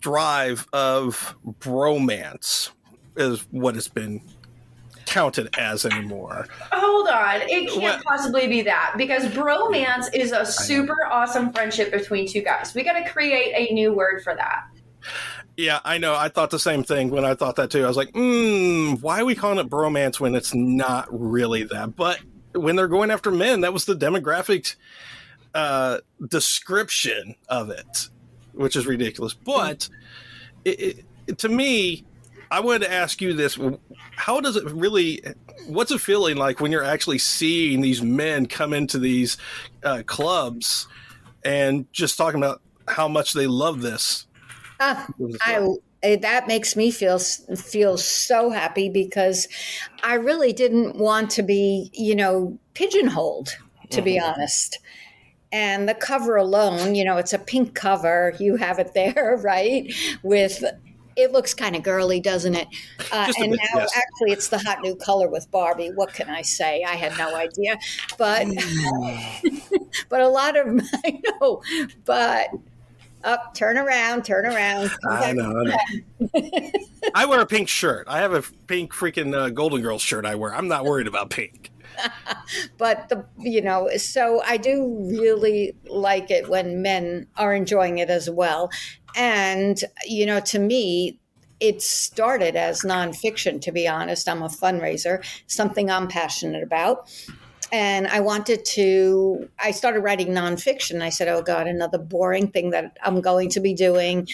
drive 0.00 0.66
of 0.72 1.36
bromance 1.60 2.70
is 3.16 3.46
what 3.50 3.76
it's 3.76 3.88
been 3.88 4.20
counted 5.12 5.54
as 5.58 5.84
anymore. 5.84 6.46
Hold 6.72 7.08
on. 7.08 7.42
It 7.42 7.68
can't 7.68 7.82
What? 7.82 8.04
possibly 8.04 8.46
be 8.48 8.62
that 8.62 8.94
because 8.96 9.24
bromance 9.26 10.08
is 10.14 10.32
a 10.32 10.46
super 10.46 11.06
awesome 11.10 11.52
friendship 11.52 11.90
between 11.92 12.26
two 12.26 12.40
guys. 12.40 12.74
We 12.74 12.82
got 12.82 12.94
to 12.94 13.08
create 13.10 13.52
a 13.54 13.72
new 13.74 13.92
word 13.92 14.22
for 14.24 14.34
that. 14.34 14.64
Yeah, 15.56 15.80
I 15.84 15.98
know. 15.98 16.14
I 16.14 16.28
thought 16.28 16.48
the 16.48 16.58
same 16.58 16.82
thing 16.82 17.10
when 17.10 17.26
I 17.26 17.34
thought 17.34 17.56
that 17.56 17.70
too. 17.70 17.84
I 17.84 17.88
was 17.88 17.96
like, 17.96 18.10
hmm, 18.14 18.94
why 18.94 19.20
are 19.20 19.24
we 19.26 19.34
calling 19.34 19.58
it 19.58 19.68
bromance 19.68 20.18
when 20.18 20.34
it's 20.34 20.54
not 20.54 21.06
really 21.10 21.64
that? 21.64 21.94
But 21.94 22.18
when 22.54 22.76
they're 22.76 22.88
going 22.88 23.10
after 23.10 23.30
men, 23.30 23.60
that 23.60 23.72
was 23.74 23.84
the 23.84 23.94
demographic 23.94 24.76
uh, 25.54 25.98
description 26.28 27.34
of 27.50 27.68
it, 27.68 28.08
which 28.52 28.76
is 28.76 28.86
ridiculous. 28.86 29.34
But 29.34 29.90
it, 30.64 31.04
it, 31.26 31.38
to 31.38 31.50
me, 31.50 32.04
I 32.52 32.60
wanted 32.60 32.80
to 32.80 32.92
ask 32.92 33.22
you 33.22 33.32
this: 33.32 33.58
How 34.14 34.38
does 34.38 34.56
it 34.56 34.70
really? 34.70 35.22
What's 35.66 35.90
it 35.90 36.02
feeling 36.02 36.36
like 36.36 36.60
when 36.60 36.70
you're 36.70 36.84
actually 36.84 37.16
seeing 37.16 37.80
these 37.80 38.02
men 38.02 38.44
come 38.44 38.74
into 38.74 38.98
these 38.98 39.38
uh, 39.82 40.02
clubs 40.04 40.86
and 41.42 41.90
just 41.94 42.18
talking 42.18 42.38
about 42.38 42.60
how 42.86 43.08
much 43.08 43.32
they 43.32 43.46
love 43.46 43.80
this? 43.80 44.26
Ah, 44.80 45.08
I 45.40 45.66
eh, 46.02 46.16
that 46.16 46.46
makes 46.46 46.76
me 46.76 46.90
feel 46.90 47.18
feel 47.18 47.96
so 47.96 48.50
happy 48.50 48.90
because 48.90 49.48
I 50.04 50.14
really 50.14 50.52
didn't 50.52 50.96
want 50.96 51.30
to 51.30 51.42
be, 51.42 51.90
you 51.94 52.14
know, 52.14 52.58
pigeonholed, 52.74 53.56
to 53.88 54.02
be 54.02 54.20
honest. 54.20 54.78
And 55.52 55.88
the 55.88 55.94
cover 55.94 56.36
alone, 56.36 56.94
you 56.94 57.04
know, 57.04 57.16
it's 57.16 57.32
a 57.32 57.38
pink 57.38 57.74
cover. 57.74 58.34
You 58.38 58.56
have 58.56 58.78
it 58.78 58.92
there, 58.94 59.40
right? 59.42 59.90
With 60.22 60.62
it 61.16 61.32
looks 61.32 61.54
kind 61.54 61.76
of 61.76 61.82
girly, 61.82 62.20
doesn't 62.20 62.54
it? 62.54 62.68
Uh, 63.12 63.30
and 63.38 63.50
bit, 63.52 63.60
now, 63.60 63.80
yes. 63.80 63.92
actually, 63.94 64.32
it's 64.32 64.48
the 64.48 64.58
hot 64.58 64.80
new 64.80 64.94
color 64.96 65.28
with 65.28 65.50
Barbie. 65.50 65.90
What 65.90 66.14
can 66.14 66.30
I 66.30 66.40
say? 66.40 66.82
I 66.82 66.94
had 66.94 67.16
no 67.18 67.34
idea, 67.36 67.76
but 68.16 68.46
but 70.08 70.20
a 70.22 70.28
lot 70.28 70.56
of 70.56 70.66
I 71.04 71.20
know, 71.24 71.62
but 72.06 72.48
Up, 73.24 73.54
turn 73.54 73.76
around, 73.76 74.24
turn 74.24 74.46
around. 74.46 74.90
I 75.08 75.32
know. 75.32 75.54
I, 75.60 76.30
know. 76.32 76.70
I 77.14 77.26
wear 77.26 77.40
a 77.40 77.46
pink 77.46 77.68
shirt. 77.68 78.06
I 78.08 78.20
have 78.20 78.32
a 78.32 78.42
pink 78.66 78.92
freaking 78.92 79.34
uh, 79.34 79.50
Golden 79.50 79.82
Girls 79.82 80.00
shirt 80.00 80.24
I 80.24 80.34
wear. 80.34 80.54
I'm 80.54 80.68
not 80.68 80.84
worried 80.84 81.06
about 81.06 81.30
pink. 81.30 81.70
but 82.78 83.08
the 83.10 83.24
you 83.38 83.60
know 83.60 83.88
so 83.98 84.42
i 84.46 84.56
do 84.56 84.96
really 85.10 85.76
like 85.86 86.30
it 86.30 86.48
when 86.48 86.80
men 86.80 87.26
are 87.36 87.52
enjoying 87.52 87.98
it 87.98 88.08
as 88.08 88.30
well 88.30 88.70
and 89.16 89.84
you 90.06 90.26
know 90.26 90.40
to 90.40 90.58
me 90.58 91.18
it 91.60 91.80
started 91.80 92.56
as 92.56 92.82
nonfiction 92.82 93.60
to 93.60 93.72
be 93.72 93.86
honest 93.86 94.28
i'm 94.28 94.42
a 94.42 94.48
fundraiser 94.48 95.24
something 95.46 95.90
i'm 95.90 96.08
passionate 96.08 96.62
about 96.62 97.08
and 97.72 98.06
I 98.08 98.20
wanted 98.20 98.66
to. 98.66 99.48
I 99.58 99.70
started 99.70 100.00
writing 100.00 100.28
nonfiction. 100.28 101.00
I 101.00 101.08
said, 101.08 101.26
"Oh 101.28 101.40
God, 101.40 101.66
another 101.66 101.96
boring 101.96 102.48
thing 102.48 102.70
that 102.70 102.98
I'm 103.02 103.22
going 103.22 103.48
to 103.50 103.60
be 103.60 103.72
doing." 103.72 104.28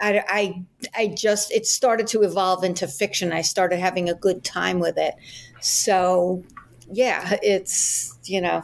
I, 0.00 0.24
I, 0.28 0.62
I 0.96 1.08
just 1.08 1.50
it 1.50 1.66
started 1.66 2.06
to 2.08 2.22
evolve 2.22 2.62
into 2.62 2.86
fiction. 2.86 3.32
I 3.32 3.42
started 3.42 3.80
having 3.80 4.08
a 4.08 4.14
good 4.14 4.44
time 4.44 4.78
with 4.78 4.96
it. 4.96 5.14
So, 5.60 6.44
yeah, 6.90 7.36
it's 7.42 8.16
you 8.24 8.40
know, 8.40 8.62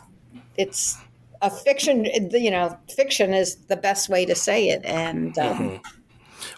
it's 0.57 0.97
a 1.43 1.51
fiction. 1.51 2.05
You 2.05 2.51
know, 2.51 2.77
fiction 2.95 3.33
is 3.33 3.57
the 3.67 3.77
best 3.77 4.09
way 4.09 4.25
to 4.27 4.35
say 4.35 4.69
it, 4.69 4.85
and. 4.85 5.37
Um, 5.39 5.59
mm-hmm 5.59 5.89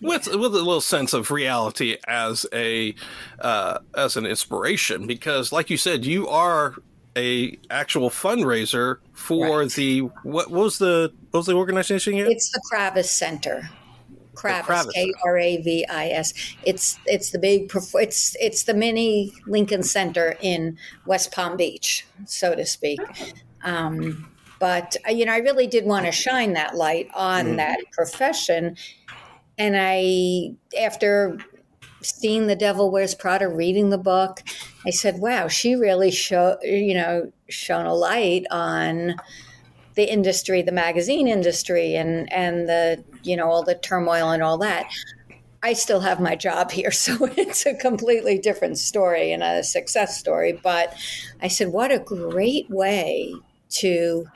with 0.00 0.26
with 0.28 0.54
a 0.54 0.58
little 0.58 0.80
sense 0.80 1.12
of 1.12 1.30
reality 1.30 1.96
as 2.06 2.46
a 2.52 2.94
uh, 3.40 3.78
as 3.96 4.16
an 4.16 4.26
inspiration 4.26 5.06
because 5.06 5.52
like 5.52 5.70
you 5.70 5.76
said 5.76 6.04
you 6.04 6.28
are 6.28 6.76
a 7.16 7.58
actual 7.70 8.10
fundraiser 8.10 8.96
for 9.12 9.60
right. 9.60 9.70
the 9.72 10.00
what, 10.00 10.14
what, 10.22 10.50
was 10.50 10.78
the 10.78 11.12
what 11.30 11.38
was 11.40 11.46
the 11.46 11.54
organization 11.54 12.14
again? 12.14 12.30
It's 12.30 12.50
the 12.50 12.60
Kravis 12.72 13.06
Center. 13.06 13.68
Kravis, 14.34 14.90
K 14.94 15.12
R 15.24 15.36
A 15.36 15.58
V 15.58 15.86
I 15.90 16.08
S. 16.08 16.32
It's 16.64 16.98
it's 17.04 17.30
the 17.30 17.38
big 17.38 17.70
it's 17.74 18.34
it's 18.40 18.62
the 18.62 18.72
mini 18.72 19.32
Lincoln 19.46 19.82
Center 19.82 20.36
in 20.40 20.78
West 21.04 21.32
Palm 21.32 21.56
Beach, 21.56 22.06
so 22.24 22.54
to 22.54 22.64
speak. 22.64 22.98
Um, 23.62 24.31
but 24.62 24.94
uh, 25.08 25.10
you 25.10 25.26
know, 25.26 25.32
I 25.32 25.38
really 25.38 25.66
did 25.66 25.86
want 25.86 26.06
to 26.06 26.12
shine 26.12 26.52
that 26.52 26.76
light 26.76 27.10
on 27.14 27.46
mm. 27.46 27.56
that 27.56 27.80
profession, 27.90 28.76
and 29.58 29.74
I 29.76 30.54
after 30.80 31.36
seeing 32.00 32.46
The 32.46 32.54
Devil 32.54 32.92
Wears 32.92 33.12
Prada, 33.12 33.48
reading 33.48 33.90
the 33.90 33.98
book, 33.98 34.44
I 34.86 34.90
said, 34.90 35.18
wow, 35.18 35.48
she 35.48 35.74
really 35.74 36.12
show, 36.12 36.58
you 36.62 36.94
know, 36.94 37.32
shone 37.48 37.86
a 37.86 37.94
light 37.94 38.44
on 38.52 39.16
the 39.94 40.04
industry, 40.04 40.62
the 40.62 40.70
magazine 40.70 41.26
industry 41.26 41.96
and 41.96 42.32
and 42.32 42.68
the, 42.68 43.02
you 43.24 43.36
know, 43.36 43.50
all 43.50 43.64
the 43.64 43.74
turmoil 43.74 44.30
and 44.30 44.44
all 44.44 44.58
that. 44.58 44.88
I 45.64 45.72
still 45.72 46.00
have 46.00 46.20
my 46.20 46.36
job 46.36 46.70
here, 46.70 46.90
so 46.92 47.24
it's 47.36 47.66
a 47.66 47.74
completely 47.74 48.38
different 48.38 48.78
story 48.78 49.32
and 49.32 49.42
a 49.42 49.64
success 49.64 50.20
story, 50.20 50.52
but 50.52 50.94
I 51.40 51.48
said 51.48 51.70
what 51.70 51.90
a 51.90 51.98
great 51.98 52.70
way 52.70 53.34
to 53.70 54.28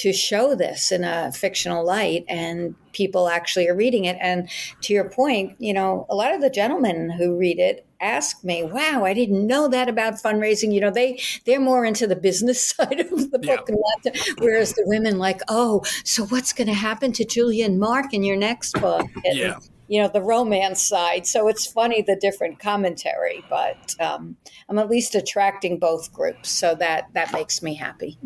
to 0.00 0.12
show 0.12 0.54
this 0.54 0.90
in 0.90 1.04
a 1.04 1.30
fictional 1.32 1.84
light 1.84 2.24
and 2.28 2.74
people 2.92 3.28
actually 3.28 3.68
are 3.68 3.76
reading 3.76 4.06
it. 4.06 4.16
And 4.20 4.48
to 4.82 4.92
your 4.92 5.08
point 5.08 5.56
you 5.58 5.72
know 5.72 6.06
a 6.08 6.14
lot 6.14 6.34
of 6.34 6.40
the 6.40 6.50
gentlemen 6.50 7.10
who 7.10 7.36
read 7.36 7.58
it 7.58 7.86
ask 8.00 8.42
me 8.42 8.62
wow 8.62 9.04
i 9.04 9.12
didn't 9.12 9.46
know 9.46 9.68
that 9.68 9.88
about 9.88 10.14
fundraising. 10.14 10.72
You 10.72 10.80
know 10.80 10.90
they 10.90 11.20
they're 11.44 11.60
more 11.60 11.84
into 11.84 12.06
the 12.06 12.16
business 12.16 12.68
side 12.70 13.00
of 13.00 13.30
the 13.30 13.38
book 13.38 13.68
yeah. 13.68 14.12
whereas 14.38 14.72
the 14.72 14.84
women 14.86 15.18
like 15.18 15.40
oh 15.48 15.82
so 16.04 16.24
what's 16.26 16.52
going 16.52 16.68
to 16.68 16.74
happen 16.74 17.12
to 17.12 17.24
julia 17.24 17.66
and 17.66 17.78
mark 17.78 18.14
in 18.14 18.22
your 18.22 18.36
next 18.36 18.80
book? 18.80 19.06
And, 19.24 19.38
yeah. 19.38 19.58
you 19.88 20.00
know 20.00 20.08
the 20.08 20.22
romance 20.22 20.82
side. 20.82 21.26
So 21.26 21.48
it's 21.48 21.66
funny 21.66 22.02
the 22.02 22.16
different 22.16 22.58
commentary 22.58 23.44
but 23.50 23.94
um, 24.00 24.36
i'm 24.68 24.78
at 24.78 24.88
least 24.88 25.14
attracting 25.14 25.78
both 25.78 26.12
groups 26.12 26.48
so 26.48 26.74
that 26.76 27.08
that 27.12 27.32
makes 27.32 27.62
me 27.62 27.74
happy 27.74 28.18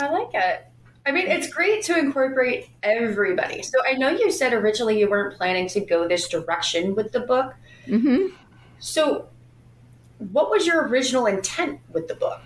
I 0.00 0.08
like 0.10 0.30
it. 0.34 0.66
I 1.06 1.12
mean, 1.12 1.28
it's 1.28 1.48
great 1.48 1.82
to 1.84 1.98
incorporate 1.98 2.68
everybody. 2.82 3.62
So 3.62 3.78
I 3.86 3.94
know 3.94 4.10
you 4.10 4.30
said 4.30 4.52
originally 4.52 4.98
you 4.98 5.08
weren't 5.08 5.36
planning 5.36 5.68
to 5.68 5.80
go 5.80 6.06
this 6.06 6.28
direction 6.28 6.94
with 6.94 7.12
the 7.12 7.20
book. 7.20 7.54
Mm-hmm. 7.86 8.34
So, 8.78 9.28
what 10.18 10.50
was 10.50 10.66
your 10.66 10.86
original 10.86 11.26
intent 11.26 11.80
with 11.92 12.06
the 12.06 12.14
book? 12.14 12.40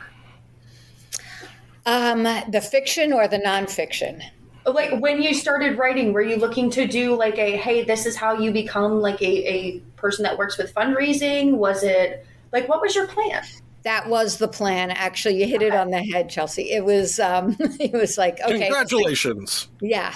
Um, 1.87 2.23
the 2.23 2.61
fiction 2.61 3.12
or 3.12 3.28
the 3.28 3.38
nonfiction? 3.38 4.23
Like 4.66 4.99
when 5.00 5.20
you 5.20 5.34
started 5.34 5.76
writing, 5.76 6.12
were 6.12 6.23
you 6.23 6.37
looking 6.37 6.70
to 6.70 6.87
do 6.87 7.14
like 7.16 7.38
a 7.38 7.56
hey, 7.56 7.84
this 7.84 8.06
is 8.06 8.16
how 8.16 8.38
you 8.38 8.52
become 8.52 9.00
like 9.00 9.20
a, 9.20 9.52
a 9.52 9.78
person 9.96 10.23
that 10.23 10.38
works 10.38 10.56
with 10.56 10.73
fundraising? 10.75 11.54
Was 11.54 11.82
it 11.82 12.25
like 12.52 12.68
what 12.68 12.80
was 12.80 12.94
your 12.94 13.06
plan? 13.06 13.42
That 13.84 14.08
was 14.08 14.38
the 14.38 14.48
plan. 14.48 14.90
Actually, 14.90 15.40
you 15.40 15.46
hit 15.46 15.62
it 15.62 15.74
on 15.74 15.90
the 15.90 16.02
head, 16.02 16.30
Chelsea. 16.30 16.70
It 16.70 16.84
was 16.84 17.20
um, 17.20 17.56
it 17.60 17.92
was 17.92 18.16
like 18.16 18.40
okay, 18.40 18.60
congratulations. 18.60 19.68
Yeah. 19.80 20.14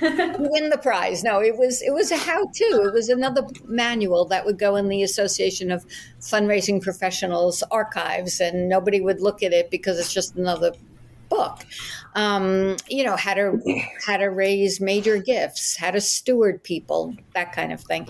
win 0.00 0.70
the 0.70 0.78
prize. 0.80 1.24
No, 1.24 1.40
it 1.40 1.56
was 1.56 1.82
it 1.82 1.92
was 1.92 2.12
a 2.12 2.16
how 2.16 2.46
to. 2.46 2.64
It 2.86 2.92
was 2.92 3.08
another 3.08 3.46
manual 3.64 4.24
that 4.26 4.44
would 4.44 4.58
go 4.58 4.76
in 4.76 4.88
the 4.88 5.02
Association 5.02 5.72
of 5.72 5.84
Fundraising 6.20 6.80
Professionals 6.80 7.64
archives, 7.70 8.40
and 8.40 8.68
nobody 8.68 9.00
would 9.00 9.20
look 9.20 9.42
at 9.42 9.52
it 9.52 9.70
because 9.70 9.98
it's 9.98 10.12
just 10.12 10.36
another 10.36 10.72
book. 11.28 11.64
Um, 12.14 12.76
you 12.88 13.02
know, 13.04 13.16
how 13.16 13.34
to 13.34 13.58
how 14.06 14.18
to 14.18 14.26
raise 14.26 14.80
major 14.80 15.18
gifts, 15.18 15.76
how 15.76 15.90
to 15.90 16.00
steward 16.00 16.62
people, 16.62 17.16
that 17.34 17.52
kind 17.52 17.72
of 17.72 17.80
thing. 17.80 18.06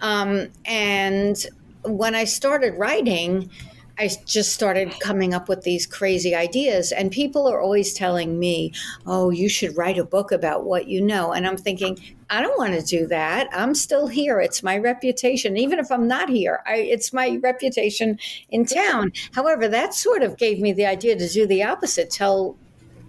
Um, 0.00 0.48
and 0.64 1.44
when 1.84 2.14
I 2.14 2.24
started 2.24 2.74
writing 2.74 3.50
I 3.98 4.10
just 4.26 4.52
started 4.52 4.98
coming 5.00 5.32
up 5.32 5.48
with 5.48 5.62
these 5.62 5.86
crazy 5.86 6.34
ideas. 6.34 6.92
And 6.92 7.10
people 7.10 7.48
are 7.48 7.60
always 7.60 7.94
telling 7.94 8.38
me, 8.38 8.72
oh, 9.06 9.30
you 9.30 9.48
should 9.48 9.76
write 9.76 9.98
a 9.98 10.04
book 10.04 10.32
about 10.32 10.64
what 10.64 10.86
you 10.86 11.00
know. 11.00 11.32
And 11.32 11.46
I'm 11.46 11.56
thinking, 11.56 11.98
I 12.28 12.42
don't 12.42 12.58
want 12.58 12.74
to 12.74 12.82
do 12.82 13.06
that. 13.06 13.48
I'm 13.52 13.74
still 13.74 14.06
here. 14.06 14.38
It's 14.40 14.62
my 14.62 14.76
reputation. 14.76 15.56
Even 15.56 15.78
if 15.78 15.90
I'm 15.90 16.06
not 16.06 16.28
here, 16.28 16.62
I, 16.66 16.76
it's 16.76 17.12
my 17.12 17.38
reputation 17.42 18.18
in 18.50 18.66
town. 18.66 19.12
However, 19.32 19.66
that 19.68 19.94
sort 19.94 20.22
of 20.22 20.36
gave 20.36 20.60
me 20.60 20.72
the 20.72 20.86
idea 20.86 21.16
to 21.16 21.28
do 21.28 21.46
the 21.46 21.62
opposite 21.62 22.10
tell, 22.10 22.56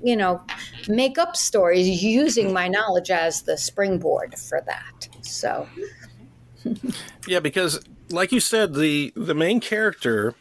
you 0.01 0.15
know, 0.15 0.41
make 0.87 1.17
up 1.17 1.35
stories 1.35 2.01
using 2.01 2.53
my 2.53 2.69
knowledge 2.69 3.11
as 3.11 3.41
the 3.41 3.57
springboard 3.57 4.37
for 4.37 4.61
that. 4.65 5.09
So. 5.21 5.67
yeah, 7.27 7.39
because 7.39 7.83
like 8.09 8.31
you 8.31 8.39
said, 8.39 8.73
the 8.73 9.11
the 9.15 9.33
main 9.33 9.59
character 9.59 10.35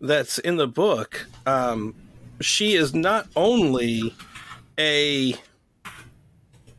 that's 0.00 0.38
in 0.38 0.56
the 0.56 0.66
book, 0.66 1.26
um, 1.46 1.94
she 2.40 2.74
is 2.74 2.94
not 2.94 3.28
only 3.36 4.14
a 4.78 5.34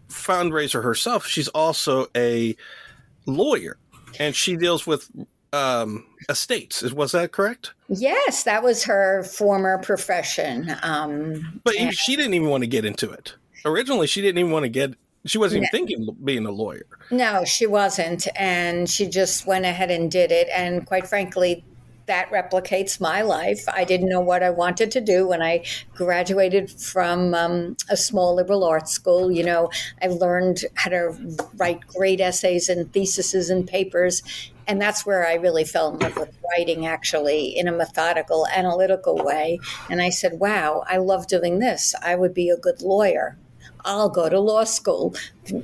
fundraiser 0.09 0.83
herself, 0.83 1.25
she's 1.25 1.47
also 1.49 2.07
a 2.15 2.55
lawyer, 3.25 3.77
and 4.19 4.35
she 4.35 4.55
deals 4.55 4.87
with 4.87 5.09
um, 5.53 6.05
estates. 6.29 6.81
Was 6.93 7.11
that 7.11 7.31
correct? 7.31 7.73
Yes, 7.89 8.43
that 8.43 8.63
was 8.63 8.83
her 8.83 9.23
former 9.23 9.77
profession. 9.79 10.75
Um, 10.81 11.61
but 11.63 11.75
and- 11.77 11.93
she 11.93 12.15
didn't 12.15 12.33
even 12.33 12.49
want 12.49 12.63
to 12.63 12.67
get 12.67 12.85
into 12.85 13.11
it. 13.11 13.35
Originally, 13.65 14.07
she 14.07 14.21
didn't 14.21 14.39
even 14.39 14.51
want 14.51 14.63
to 14.63 14.69
get 14.69 14.95
she 15.25 15.37
wasn't 15.37 15.57
even 15.57 15.69
no. 15.71 15.77
thinking 15.77 16.17
being 16.23 16.45
a 16.45 16.51
lawyer. 16.51 16.85
No, 17.11 17.45
she 17.45 17.67
wasn't. 17.67 18.27
And 18.35 18.89
she 18.89 19.07
just 19.07 19.45
went 19.45 19.65
ahead 19.65 19.91
and 19.91 20.09
did 20.09 20.31
it. 20.31 20.47
And 20.51 20.85
quite 20.85 21.07
frankly, 21.07 21.63
that 22.07 22.29
replicates 22.31 22.99
my 22.99 23.21
life. 23.21 23.63
I 23.67 23.83
didn't 23.83 24.09
know 24.09 24.19
what 24.19 24.43
I 24.43 24.49
wanted 24.49 24.91
to 24.91 25.01
do 25.01 25.27
when 25.27 25.41
I 25.41 25.63
graduated 25.95 26.71
from 26.71 27.33
um, 27.33 27.77
a 27.89 27.97
small 27.97 28.35
liberal 28.35 28.63
arts 28.63 28.91
school. 28.91 29.31
You 29.31 29.43
know, 29.43 29.69
I 30.01 30.07
learned 30.07 30.65
how 30.75 30.89
to 30.89 31.15
write 31.55 31.85
great 31.87 32.19
essays 32.19 32.69
and 32.69 32.91
theses 32.91 33.49
and 33.49 33.67
papers. 33.67 34.23
And 34.67 34.81
that's 34.81 35.05
where 35.05 35.27
I 35.27 35.35
really 35.35 35.65
fell 35.65 35.93
in 35.93 35.99
love 35.99 36.15
with 36.17 36.37
writing, 36.49 36.85
actually, 36.85 37.57
in 37.57 37.67
a 37.67 37.71
methodical, 37.71 38.47
analytical 38.47 39.15
way. 39.15 39.59
And 39.89 40.01
I 40.01 40.09
said, 40.09 40.39
wow, 40.39 40.83
I 40.87 40.97
love 40.97 41.27
doing 41.27 41.59
this. 41.59 41.95
I 42.01 42.15
would 42.15 42.33
be 42.33 42.49
a 42.49 42.57
good 42.57 42.81
lawyer. 42.81 43.37
I'll 43.85 44.09
go 44.09 44.29
to 44.29 44.39
law 44.39 44.63
school, 44.63 45.15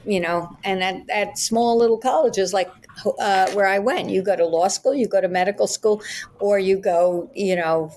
you 0.06 0.20
know, 0.20 0.58
and 0.64 0.84
at, 0.84 1.10
at 1.10 1.38
small 1.38 1.78
little 1.78 1.98
colleges 1.98 2.54
like 2.54 2.72
uh, 3.20 3.52
where 3.52 3.68
I 3.68 3.80
went. 3.80 4.10
You 4.10 4.22
go 4.22 4.36
to 4.36 4.46
law 4.46 4.68
school, 4.68 4.94
you 4.94 5.08
go 5.08 5.22
to 5.22 5.28
medical 5.28 5.68
school, 5.68 6.02
or 6.40 6.60
you 6.60 6.78
go, 6.78 7.30
you 7.34 7.56
know, 7.56 7.92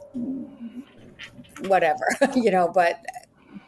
whatever, 1.66 2.06
you 2.34 2.50
know, 2.50 2.70
but 2.72 3.04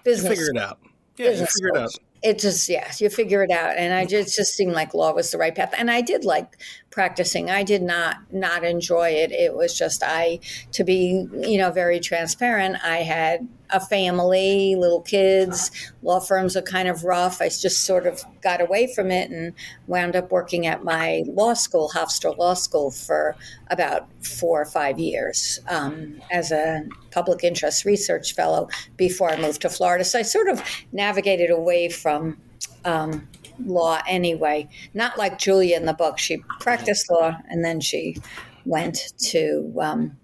business. 0.05 0.39
You 0.39 0.47
figure 0.47 0.63
it 0.63 0.63
out. 0.63 0.79
Yeah, 1.17 1.31
you 1.31 1.47
figure 1.47 1.69
it 1.75 1.77
out. 1.77 1.91
It 2.23 2.39
just, 2.39 2.69
yes, 2.69 3.01
you 3.01 3.11
figure 3.11 3.43
it 3.43 3.51
out. 3.51 3.77
And 3.77 3.93
I 3.93 4.07
just, 4.07 4.37
just 4.37 4.55
seemed 4.55 4.75
like 4.75 4.95
law 4.95 5.13
was 5.13 5.33
the 5.33 5.39
right 5.39 5.53
path. 5.53 5.75
And 5.77 5.91
I 5.91 6.03
did 6.03 6.25
like 6.25 6.57
practicing. 6.91 7.51
I 7.51 7.65
did 7.65 7.83
not, 7.83 8.19
not 8.31 8.63
enjoy 8.63 9.09
it. 9.09 9.33
It 9.33 9.57
was 9.57 9.77
just, 9.77 10.05
I, 10.07 10.39
to 10.71 10.85
be, 10.85 11.27
you 11.33 11.59
know, 11.59 11.73
very 11.73 11.99
transparent, 11.99 12.77
I 12.85 12.99
had 12.99 13.49
a 13.73 13.81
family, 13.81 14.77
little 14.77 15.01
kids. 15.01 15.71
Law 16.03 16.21
firms 16.21 16.57
are 16.57 16.63
kind 16.63 16.89
of 16.89 17.05
rough. 17.05 17.41
I 17.41 17.49
just 17.49 17.85
sort 17.85 18.07
of 18.07 18.23
got 18.43 18.61
away 18.61 18.93
from 18.95 19.11
it 19.11 19.31
and 19.31 19.55
wound 19.87 20.15
up 20.15 20.31
working 20.31 20.67
at 20.67 20.85
my 20.85 21.25
law 21.27 21.55
school, 21.55 21.91
Hofstra 21.95 22.37
Law 22.37 22.55
School, 22.55 22.91
for 22.91 23.35
about 23.71 24.09
four 24.25 24.61
or 24.61 24.67
five 24.67 24.99
years 24.99 25.59
um, 25.69 26.21
as 26.31 26.53
a 26.53 26.85
public 27.11 27.43
interest 27.43 27.85
research 27.85 28.35
fellow 28.35 28.69
before 28.97 29.31
I 29.31 29.41
moved 29.41 29.63
to 29.63 29.69
Florida. 29.69 30.05
So 30.05 30.19
I 30.19 30.23
sort 30.23 30.49
of 30.49 30.63
navigated 30.93 31.51
away 31.51 31.89
from. 31.89 32.39
Um, 32.85 33.29
law 33.67 34.01
anyway. 34.09 34.69
Not 34.95 35.19
like 35.19 35.39
Julia 35.39 35.77
in 35.77 35.85
the 35.85 35.93
book. 35.93 36.19
She 36.19 36.39
practiced 36.59 37.09
law 37.11 37.37
and 37.49 37.65
then 37.65 37.81
she 37.81 38.17
went 38.65 39.13
to 39.19 39.73
um, 39.81 40.17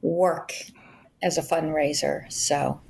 work 0.00 0.54
as 1.22 1.38
a 1.38 1.42
fundraiser. 1.42 2.30
So. 2.32 2.80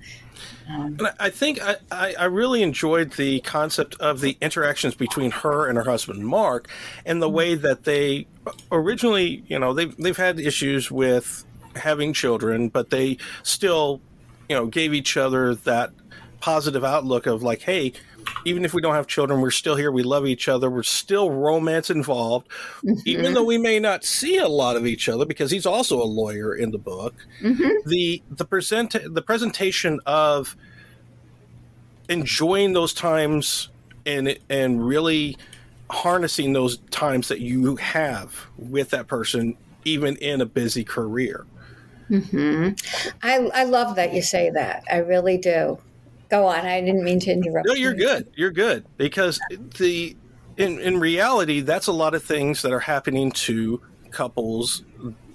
Um, 0.69 0.99
I 1.19 1.31
think 1.31 1.61
I, 1.61 1.77
I, 1.91 2.25
really 2.25 2.63
enjoyed 2.63 3.13
the 3.13 3.41
concept 3.41 3.97
of 3.97 4.21
the 4.21 4.39
interactions 4.41 4.95
between 4.95 5.33
her 5.33 5.67
and 5.67 5.77
her 5.77 5.85
husband 5.85 6.25
Mark, 6.25 6.69
and 7.05 7.21
the 7.21 7.29
way 7.29 7.57
that 7.57 7.85
they 7.85 8.29
originally, 8.71 9.43
you 9.49 9.59
know, 9.59 9.75
they've 9.75 9.95
they've 9.97 10.17
had 10.17 10.39
issues 10.39 10.91
with 10.91 11.45
having 11.75 12.13
children, 12.13 12.69
but 12.69 12.91
they 12.91 13.19
still, 13.43 14.01
you 14.49 14.55
know, 14.55 14.67
gave 14.67 14.95
each 14.95 15.17
other 15.17 15.55
that 15.57 15.91
positive 16.41 16.85
outlook 16.85 17.27
of 17.27 17.43
like, 17.43 17.63
hey, 17.63 17.93
even 18.45 18.65
if 18.65 18.75
we 18.75 18.83
don't 18.83 18.95
have 18.95 19.07
children, 19.07 19.41
we're 19.41 19.51
still 19.51 19.77
here. 19.77 19.91
We 19.91 20.03
love 20.03 20.27
each 20.27 20.49
other. 20.49 20.71
We're 20.71 20.83
still 20.83 21.31
romance 21.31 21.91
involved, 21.91 22.49
mm-hmm. 22.83 23.01
even 23.05 23.35
though 23.35 23.45
we 23.45 23.59
may 23.59 23.79
not 23.79 24.05
see 24.05 24.39
a 24.39 24.49
lot 24.49 24.77
of 24.77 24.87
each 24.87 25.09
other 25.09 25.25
because 25.25 25.51
he's 25.51 25.67
also 25.67 26.03
a 26.03 26.05
lawyer 26.05 26.55
in 26.55 26.71
the 26.71 26.79
book. 26.79 27.15
Mm-hmm. 27.43 27.89
The 27.89 28.23
the 28.31 28.45
present 28.45 28.97
the 29.05 29.23
presentation 29.23 30.01
of 30.07 30.57
enjoying 32.09 32.73
those 32.73 32.93
times 32.93 33.69
and 34.07 34.39
and 34.49 34.87
really 34.87 35.37
harnessing 35.91 36.53
those 36.53 36.79
times 36.91 37.29
that 37.29 37.41
you 37.41 37.77
have 37.77 38.47
with 38.57 38.91
that 38.91 39.07
person, 39.07 39.57
even 39.85 40.17
in 40.17 40.41
a 40.41 40.47
busy 40.47 40.85
career. 40.85 41.47
Mm-hmm. 42.11 42.71
I 43.23 43.51
I 43.55 43.65
love 43.65 43.97
that 43.97 44.13
you 44.13 44.23
say 44.23 44.51
that. 44.51 44.85
I 44.91 44.99
really 44.99 45.39
do. 45.39 45.79
Go 46.31 46.47
on. 46.47 46.65
I 46.65 46.81
didn't 46.81 47.05
mean 47.05 47.21
to 47.21 47.33
interrupt. 47.33 47.67
No, 47.67 47.75
you're 47.75 47.93
you. 47.93 48.07
good. 48.07 48.33
You're 48.37 48.51
good 48.53 48.87
because 48.97 49.41
the 49.79 50.17
in 50.57 50.79
in 50.79 51.01
reality, 51.01 51.61
that's 51.61 51.89
a 51.89 51.93
lot 51.93 52.15
of 52.15 52.23
things 52.23 52.63
that 52.63 52.73
are 52.73 52.81
happening 52.81 53.33
to 53.33 53.81
couples 54.11 54.85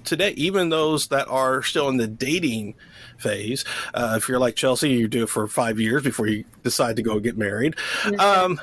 today, 0.04 0.32
even 0.32 0.70
those 0.70 1.08
that 1.08 1.28
are 1.28 1.62
still 1.64 1.90
in 1.90 1.98
the 1.98 2.08
dating 2.08 2.76
phase. 3.18 3.66
Uh, 3.94 4.16
if 4.18 4.30
you're 4.30 4.40
like 4.40 4.56
Chelsea, 4.56 4.90
you 4.92 5.08
do 5.08 5.24
it 5.24 5.30
for 5.30 5.48
five 5.48 5.80
years 5.80 6.04
before 6.04 6.28
you 6.28 6.46
decide 6.64 6.96
to 6.96 7.02
go 7.02 7.20
get 7.20 7.38
married. 7.38 7.76
Um, 8.20 8.60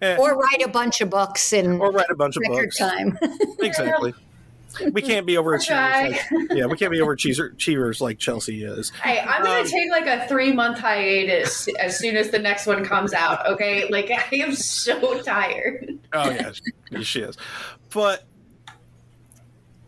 and, 0.00 0.18
or 0.18 0.36
write 0.36 0.62
a 0.64 0.68
bunch 0.68 1.00
of 1.00 1.10
books 1.10 1.52
in 1.52 1.80
or 1.80 1.90
write 1.90 2.10
a 2.10 2.14
bunch 2.14 2.36
of 2.36 2.42
books. 2.44 2.78
Time. 2.78 3.18
exactly 3.60 4.14
we 4.92 5.02
can't 5.02 5.26
be 5.26 5.34
overachievers. 5.34 6.14
Like, 6.34 6.50
yeah, 6.50 6.66
we 6.66 6.76
can't 6.76 6.90
be 6.90 6.98
overachievers 6.98 8.00
like 8.00 8.18
Chelsea 8.18 8.64
is. 8.64 8.90
Hey, 8.90 9.20
I'm 9.20 9.42
gonna 9.42 9.60
um, 9.60 9.66
take 9.66 9.90
like 9.90 10.06
a 10.06 10.26
three 10.28 10.52
month 10.52 10.78
hiatus 10.78 11.68
as 11.80 11.98
soon 11.98 12.16
as 12.16 12.30
the 12.30 12.38
next 12.38 12.66
one 12.66 12.84
comes 12.84 13.12
out. 13.12 13.46
Okay, 13.46 13.88
like 13.90 14.10
I 14.10 14.36
am 14.36 14.54
so 14.54 15.20
tired. 15.22 15.98
Oh 16.12 16.30
yeah, 16.30 16.52
she 17.02 17.20
is. 17.20 17.36
But 17.90 18.24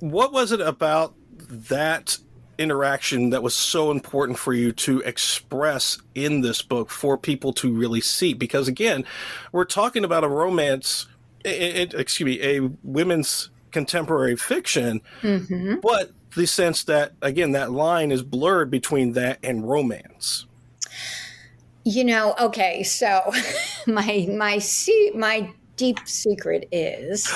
what 0.01 0.33
was 0.33 0.53
it 0.53 0.61
about 0.61 1.15
that 1.49 2.19
interaction 2.59 3.31
that 3.31 3.43
was 3.43 3.55
so 3.55 3.91
important 3.91 4.39
for 4.39 4.53
you 4.53 4.73
to 4.73 5.01
express 5.01 5.99
in 6.15 6.41
this 6.41 6.63
book 6.63 6.91
for 6.91 7.19
people 7.19 7.53
to 7.55 7.73
really 7.73 8.01
see? 8.01 8.35
Because 8.35 8.69
again, 8.69 9.05
we're 9.53 9.65
talking 9.65 10.05
about 10.05 10.25
a 10.25 10.29
romance. 10.29 11.07
It, 11.45 11.93
it, 11.93 11.95
excuse 11.95 12.27
me, 12.27 12.43
a 12.43 12.71
women's 12.83 13.51
contemporary 13.77 14.37
fiction, 14.37 15.03
mm-hmm. 15.21 15.75
but 15.83 16.11
the 16.35 16.47
sense 16.47 16.85
that 16.85 17.13
again 17.21 17.53
that 17.53 17.71
line 17.71 18.11
is 18.11 18.23
blurred 18.23 18.71
between 18.71 19.13
that 19.13 19.39
and 19.43 19.69
romance. 19.69 20.47
You 21.85 22.05
know, 22.05 22.35
okay, 22.41 22.83
so 22.83 23.31
my 23.87 24.27
my 24.31 24.61
see 24.61 25.13
my 25.15 25.53
deep 25.77 25.99
secret 26.07 26.69
is 26.73 27.31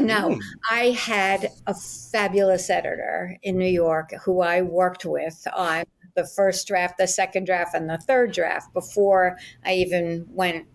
no, 0.00 0.28
mm. 0.28 0.40
I 0.70 0.90
had 0.90 1.50
a 1.66 1.74
fabulous 1.74 2.70
editor 2.70 3.36
in 3.42 3.58
New 3.58 3.66
York 3.66 4.12
who 4.24 4.42
I 4.42 4.62
worked 4.62 5.04
with 5.04 5.44
on 5.56 5.82
the 6.14 6.24
first 6.24 6.68
draft, 6.68 6.98
the 6.98 7.08
second 7.08 7.46
draft, 7.46 7.74
and 7.74 7.90
the 7.90 7.98
third 7.98 8.30
draft 8.30 8.72
before 8.72 9.38
I 9.64 9.74
even 9.74 10.24
went 10.30 10.68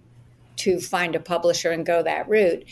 to 0.58 0.80
find 0.80 1.16
a 1.16 1.20
publisher 1.20 1.72
and 1.72 1.86
go 1.86 2.04
that 2.04 2.28
route. 2.28 2.64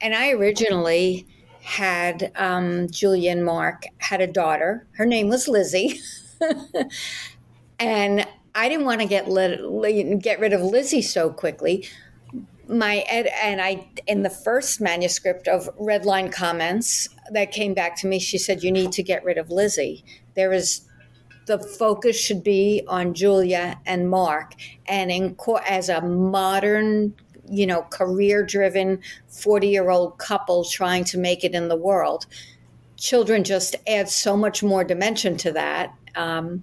And 0.00 0.14
I 0.14 0.30
originally 0.30 1.26
had 1.60 2.32
um, 2.36 2.88
Julia 2.90 3.30
and 3.30 3.44
Mark 3.44 3.84
had 3.98 4.20
a 4.20 4.26
daughter. 4.26 4.86
Her 4.92 5.04
name 5.04 5.28
was 5.28 5.48
Lizzie, 5.48 6.00
and 7.78 8.26
I 8.54 8.68
didn't 8.68 8.86
want 8.86 9.00
to 9.02 9.06
get 9.06 9.26
get 10.22 10.40
rid 10.40 10.52
of 10.52 10.62
Lizzie 10.62 11.02
so 11.02 11.30
quickly. 11.30 11.86
My 12.66 13.04
ed, 13.08 13.28
and 13.42 13.60
I 13.60 13.88
in 14.06 14.22
the 14.22 14.30
first 14.30 14.80
manuscript 14.80 15.46
of 15.46 15.68
Redline 15.78 16.32
Comments 16.32 17.08
that 17.30 17.52
came 17.52 17.74
back 17.74 17.96
to 18.00 18.06
me, 18.06 18.18
she 18.18 18.38
said 18.38 18.62
you 18.62 18.72
need 18.72 18.92
to 18.92 19.02
get 19.02 19.22
rid 19.24 19.36
of 19.36 19.50
Lizzie. 19.50 20.04
There 20.34 20.52
is 20.52 20.87
the 21.48 21.58
focus 21.58 22.16
should 22.18 22.44
be 22.44 22.84
on 22.86 23.14
Julia 23.14 23.80
and 23.84 24.08
Mark, 24.08 24.54
and 24.86 25.10
in 25.10 25.36
as 25.66 25.88
a 25.88 26.00
modern 26.00 27.14
you 27.50 27.66
know, 27.66 27.82
career 27.90 28.44
driven 28.44 29.00
40 29.28 29.68
year 29.68 29.90
old 29.90 30.18
couple 30.18 30.64
trying 30.64 31.04
to 31.04 31.18
make 31.18 31.44
it 31.44 31.54
in 31.54 31.68
the 31.68 31.76
world. 31.76 32.26
Children 32.96 33.44
just 33.44 33.76
add 33.86 34.08
so 34.08 34.36
much 34.36 34.62
more 34.62 34.84
dimension 34.84 35.36
to 35.38 35.52
that. 35.52 35.94
Um, 36.14 36.62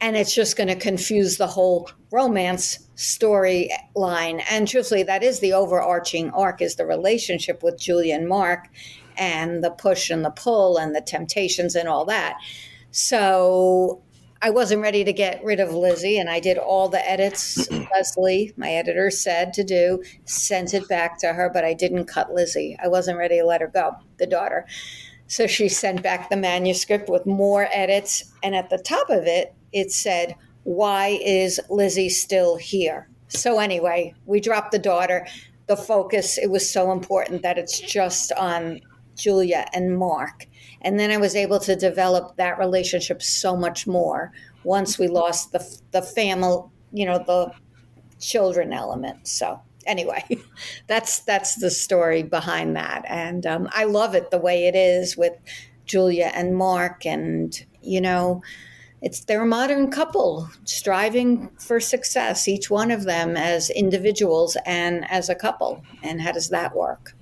and 0.00 0.16
it's 0.16 0.34
just 0.34 0.56
going 0.56 0.68
to 0.68 0.76
confuse 0.76 1.36
the 1.36 1.46
whole 1.46 1.88
romance 2.10 2.80
storyline. 2.96 4.42
And 4.50 4.66
truthfully, 4.66 5.04
that 5.04 5.22
is 5.22 5.40
the 5.40 5.52
overarching 5.52 6.30
arc 6.30 6.60
is 6.60 6.74
the 6.74 6.86
relationship 6.86 7.62
with 7.62 7.80
Julia 7.80 8.16
and 8.16 8.28
Mark 8.28 8.68
and 9.16 9.62
the 9.62 9.70
push 9.70 10.10
and 10.10 10.24
the 10.24 10.30
pull 10.30 10.76
and 10.76 10.94
the 10.94 11.00
temptations 11.00 11.76
and 11.76 11.88
all 11.88 12.04
that. 12.06 12.36
So 12.90 14.01
I 14.44 14.50
wasn't 14.50 14.82
ready 14.82 15.04
to 15.04 15.12
get 15.12 15.42
rid 15.44 15.60
of 15.60 15.72
Lizzie, 15.72 16.18
and 16.18 16.28
I 16.28 16.40
did 16.40 16.58
all 16.58 16.88
the 16.88 17.08
edits 17.08 17.68
Leslie, 17.92 18.52
my 18.56 18.72
editor, 18.72 19.08
said 19.08 19.52
to 19.52 19.62
do, 19.62 20.02
sent 20.24 20.74
it 20.74 20.88
back 20.88 21.16
to 21.20 21.32
her, 21.32 21.48
but 21.48 21.64
I 21.64 21.74
didn't 21.74 22.06
cut 22.06 22.34
Lizzie. 22.34 22.76
I 22.82 22.88
wasn't 22.88 23.18
ready 23.18 23.38
to 23.38 23.44
let 23.44 23.60
her 23.60 23.68
go, 23.68 23.94
the 24.18 24.26
daughter. 24.26 24.66
So 25.28 25.46
she 25.46 25.68
sent 25.68 26.02
back 26.02 26.28
the 26.28 26.36
manuscript 26.36 27.08
with 27.08 27.24
more 27.24 27.68
edits, 27.70 28.32
and 28.42 28.56
at 28.56 28.68
the 28.68 28.78
top 28.78 29.10
of 29.10 29.26
it, 29.26 29.54
it 29.72 29.92
said, 29.92 30.34
Why 30.64 31.20
is 31.24 31.60
Lizzie 31.70 32.08
still 32.08 32.56
here? 32.56 33.08
So, 33.28 33.60
anyway, 33.60 34.12
we 34.26 34.40
dropped 34.40 34.72
the 34.72 34.78
daughter. 34.80 35.24
The 35.68 35.76
focus, 35.76 36.36
it 36.36 36.50
was 36.50 36.68
so 36.68 36.90
important 36.90 37.42
that 37.42 37.58
it's 37.58 37.78
just 37.78 38.32
on 38.32 38.80
Julia 39.14 39.66
and 39.72 39.96
Mark. 39.96 40.46
And 40.82 40.98
then 40.98 41.10
I 41.10 41.16
was 41.16 41.34
able 41.36 41.58
to 41.60 41.76
develop 41.76 42.36
that 42.36 42.58
relationship 42.58 43.22
so 43.22 43.56
much 43.56 43.86
more 43.86 44.32
once 44.64 44.98
we 44.98 45.08
lost 45.08 45.52
the, 45.52 45.78
the 45.92 46.02
family, 46.02 46.62
you 46.92 47.06
know, 47.06 47.18
the 47.18 47.52
children 48.20 48.72
element. 48.72 49.26
So 49.26 49.60
anyway, 49.86 50.24
that's 50.86 51.20
that's 51.20 51.56
the 51.56 51.70
story 51.70 52.22
behind 52.22 52.76
that, 52.76 53.04
and 53.06 53.46
um, 53.46 53.68
I 53.72 53.84
love 53.84 54.14
it 54.14 54.30
the 54.30 54.38
way 54.38 54.66
it 54.66 54.74
is 54.74 55.16
with 55.16 55.34
Julia 55.86 56.30
and 56.34 56.56
Mark, 56.56 57.04
and 57.04 57.54
you 57.82 58.00
know, 58.00 58.42
it's 59.00 59.24
they're 59.24 59.42
a 59.42 59.46
modern 59.46 59.90
couple 59.90 60.48
striving 60.64 61.50
for 61.58 61.80
success, 61.80 62.48
each 62.48 62.70
one 62.70 62.90
of 62.90 63.04
them 63.04 63.36
as 63.36 63.70
individuals 63.70 64.56
and 64.64 65.10
as 65.10 65.28
a 65.28 65.34
couple. 65.34 65.82
And 66.02 66.20
how 66.20 66.32
does 66.32 66.50
that 66.50 66.74
work? 66.74 67.14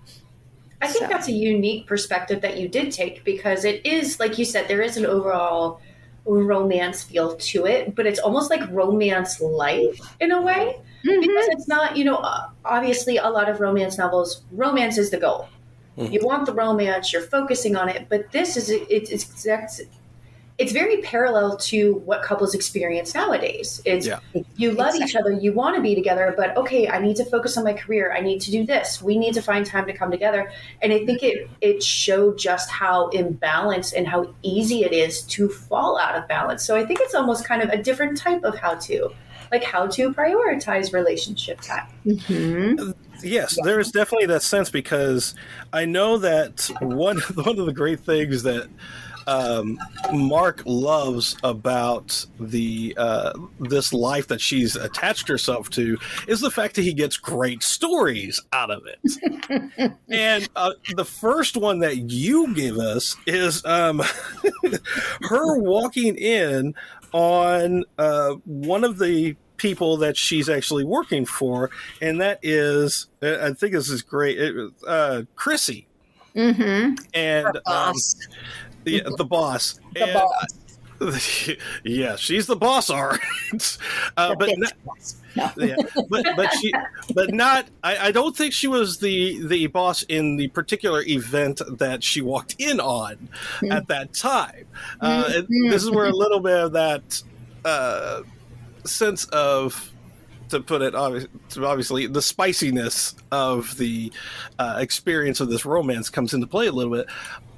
I 0.81 0.87
think 0.87 1.05
so. 1.05 1.09
that's 1.09 1.29
a 1.29 1.33
unique 1.33 1.87
perspective 1.87 2.41
that 2.41 2.57
you 2.57 2.69
did 2.69 2.93
take 2.93 3.25
because 3.25 3.65
it 3.65 3.85
is, 3.85 4.19
like 4.19 4.39
you 4.39 4.45
said, 4.45 4.67
there 4.69 4.83
is 4.83 4.97
an 4.97 5.05
overall 5.05 5.81
romance 6.25 7.03
feel 7.03 7.37
to 7.37 7.67
it, 7.67 7.95
but 7.95 8.07
it's 8.07 8.19
almost 8.19 8.51
like 8.51 8.63
romance 8.71 9.41
life 9.41 10.17
in 10.21 10.33
a 10.33 10.41
way. 10.41 10.81
Mm-hmm. 11.05 11.21
Because 11.21 11.49
it's 11.49 11.69
not, 11.69 11.97
you 11.97 12.05
know, 12.05 12.23
obviously 12.65 13.17
a 13.17 13.29
lot 13.29 13.49
of 13.49 13.61
romance 13.61 13.99
novels, 13.99 14.43
romance 14.53 14.99
is 14.99 15.11
the 15.11 15.19
goal. 15.19 15.49
Mm-hmm. 15.97 16.13
You 16.13 16.21
want 16.23 16.47
the 16.47 16.53
romance, 16.53 17.13
you're 17.13 17.23
focusing 17.23 17.77
on 17.77 17.89
it, 17.89 18.07
but 18.09 18.31
this 18.33 18.57
is 18.57 18.71
it's 18.71 19.11
exact 19.11 19.81
it's 19.81 20.00
very 20.73 20.99
parallel 20.99 21.57
to 21.57 21.95
what 22.05 22.23
couples 22.23 22.55
experience 22.55 23.15
nowadays. 23.15 23.81
It's 23.87 24.07
Yeah. 24.07 24.19
you 24.57 24.73
love 24.73 24.95
Exactly. 24.95 25.05
each 25.07 25.17
other, 25.17 25.33
you 25.33 25.53
want 25.55 25.77
to 25.77 25.83
be 25.83 25.95
together, 25.95 26.35
but 26.37 26.57
okay, 26.57 26.87
I 26.89 26.99
need 26.99 27.17
to 27.17 27.25
focus 27.25 27.57
on 27.57 27.65
my 27.65 27.73
career. 27.73 28.13
I 28.13 28.21
need 28.21 28.41
to 28.43 28.51
do 28.51 28.65
this. 28.67 29.01
We 29.03 29.17
need 29.19 29.33
to 29.35 29.43
find 29.43 29.65
time 29.65 29.87
to 29.87 29.93
come 29.95 30.11
together. 30.11 30.53
And 30.83 30.93
I 30.93 31.05
think 31.07 31.23
it 31.23 31.49
it 31.61 31.83
showed 31.83 32.37
just 32.39 32.69
how 32.71 33.09
imbalanced 33.11 33.95
and 33.97 34.07
how 34.07 34.35
easy 34.43 34.85
it 34.85 34.93
is 34.93 35.23
to 35.23 35.49
fall 35.49 35.99
out 35.99 36.15
of 36.17 36.29
balance. 36.29 36.63
So 36.65 36.77
I 36.77 36.85
think 36.85 37.01
it's 37.01 37.15
almost 37.15 37.45
kind 37.45 37.63
of 37.63 37.71
a 37.71 37.83
different 37.83 38.19
type 38.19 38.45
of 38.45 38.59
how 38.59 38.75
to, 38.75 39.11
like 39.51 39.65
how 39.65 39.87
to 39.87 40.13
prioritize 40.13 40.93
relationship 40.93 41.61
time. 41.63 41.87
Mhm. 42.07 42.95
Yes, 43.23 43.57
there 43.65 43.79
is 43.81 43.91
definitely 43.91 44.27
that 44.29 44.43
sense 44.43 44.71
because 44.71 45.35
I 45.73 45.85
know 45.85 46.17
that 46.19 46.71
one 46.81 47.19
one 47.35 47.59
of 47.59 47.67
the 47.67 47.73
great 47.73 48.01
things 48.01 48.43
that 48.45 48.69
um, 49.31 49.79
Mark 50.13 50.63
loves 50.67 51.37
about 51.45 52.27
the 52.41 52.95
uh, 52.99 53.33
this 53.61 53.93
life 53.93 54.27
that 54.27 54.41
she's 54.41 54.75
attached 54.75 55.29
herself 55.29 55.71
to 55.71 55.97
is 56.27 56.41
the 56.41 56.51
fact 56.51 56.75
that 56.75 56.83
he 56.83 56.93
gets 56.93 57.17
great 57.17 57.63
stories 57.63 58.43
out 58.53 58.73
of 58.73 58.83
it. 58.87 59.93
and 60.09 60.49
uh, 60.57 60.73
the 60.97 61.05
first 61.05 61.57
one 61.57 61.79
that 61.79 62.11
you 62.11 62.53
give 62.55 62.79
us 62.79 63.17
is 63.27 63.65
um, 63.65 64.03
her 65.23 65.59
walking 65.59 66.17
in 66.17 66.75
on 67.13 67.85
uh, 67.99 68.35
one 68.45 68.83
of 68.83 68.99
the 68.99 69.37
people 69.59 69.97
that 69.99 70.17
she's 70.17 70.49
actually 70.49 70.85
working 70.85 71.25
for, 71.25 71.71
and 72.03 72.21
that 72.21 72.41
is, 72.43 73.07
I 73.23 73.53
think 73.53 73.75
this 73.75 73.91
is 73.91 74.03
great, 74.03 74.41
it, 74.41 74.73
uh, 74.89 75.23
Chrissy. 75.37 75.87
Mhm. 76.35 76.99
And. 77.15 77.59
Um, 77.67 77.95
yeah, 78.97 79.09
the 79.17 79.25
boss. 79.25 79.79
the 79.95 80.05
And, 80.05 80.15
boss. 80.15 80.47
yeah, 81.85 82.17
she's 82.17 82.47
the 82.47 82.57
boss, 82.57 82.91
all 82.91 83.09
right. 83.09 83.21
Uh, 84.17 84.35
but 84.35 84.51
not. 84.59 84.73
No. 85.37 85.51
yeah, 85.59 85.77
but 86.11 86.27
but 86.37 86.53
she, 86.55 86.73
but 87.15 87.33
not. 87.33 87.67
I, 87.85 88.09
I 88.09 88.13
don't 88.13 88.37
think 88.37 88.53
she 88.53 88.67
was 88.67 88.99
the 88.99 89.47
the 89.47 89.69
boss 89.69 90.03
in 90.03 90.37
the 90.37 90.49
particular 90.49 91.03
event 91.07 91.63
that 91.79 92.03
she 92.05 92.21
walked 92.21 92.57
in 92.59 92.81
on 92.81 93.29
Hmm. 93.61 93.73
at 93.73 93.87
that 93.89 94.13
time. 94.13 94.67
Uh, 95.01 95.25
Mhm. 95.25 95.71
this 95.71 95.83
is 95.85 95.91
where 95.91 96.07
a 96.07 96.13
little 96.13 96.41
bit 96.41 96.57
of 96.59 96.73
that 96.73 97.23
uh, 97.65 98.23
sense 98.85 99.25
of 99.27 99.91
to 100.49 100.61
put 100.61 100.83
it 100.83 100.95
obvi- 100.95 101.29
obviously 101.65 102.09
the 102.09 102.21
spiciness 102.23 103.15
of 103.31 103.77
the 103.79 104.13
uh, 104.59 104.79
experience 104.81 105.39
of 105.41 105.49
this 105.49 105.65
romance 105.65 106.11
comes 106.11 106.35
into 106.35 106.47
play 106.49 106.67
a 106.67 106.73
little 106.73 106.93
bit 106.93 107.07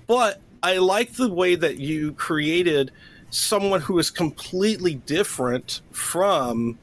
but 0.07 0.41
i 0.63 0.79
like 0.79 1.13
the 1.15 1.33
way 1.33 1.55
that 1.55 1.79
you 1.79 2.13
created 2.13 2.91
someone 3.31 3.81
who 3.81 3.99
is 3.99 4.11
completely 4.11 4.95
different 4.95 5.81
from 5.91 6.79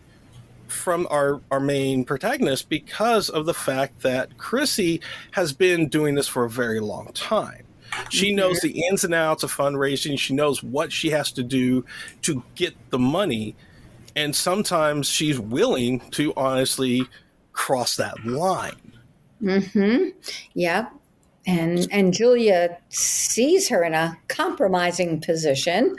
from 0.68 1.08
our 1.10 1.42
our 1.52 1.60
main 1.60 2.04
protagonist 2.04 2.70
because 2.70 3.30
of 3.30 3.46
the 3.46 3.54
fact 3.54 4.02
that 4.02 4.38
chrissy 4.38 5.02
has 5.32 5.54
been 5.54 5.88
doing 5.88 6.16
this 6.16 6.28
for 6.28 6.44
a 6.44 6.50
very 6.50 6.80
long 6.80 7.12
time. 7.14 7.66
She 8.10 8.34
knows 8.34 8.60
the 8.62 8.86
ins 8.88 9.04
and 9.04 9.14
outs 9.14 9.44
of 9.44 9.54
fundraising. 9.54 10.18
She 10.18 10.34
knows 10.34 10.64
what 10.64 10.92
she 10.92 11.10
has 11.10 11.32
to 11.34 11.44
do 11.44 11.86
to 12.22 12.44
get 12.56 12.76
the 12.92 13.00
money. 13.00 13.56
And 14.16 14.36
sometimes 14.36 15.08
she's 15.08 15.40
willing 15.40 16.00
to 16.12 16.34
honestly 16.38 17.08
cross 17.54 17.96
that 17.98 18.24
line. 18.26 18.94
Mm-hmm. 19.42 20.10
Yep. 20.54 20.94
And 21.46 21.88
and 21.92 22.14
Julia 22.14 22.78
sees 22.90 23.70
her 23.70 23.84
in 23.84 23.94
a 23.94 24.18
compromising 24.28 25.22
position 25.22 25.96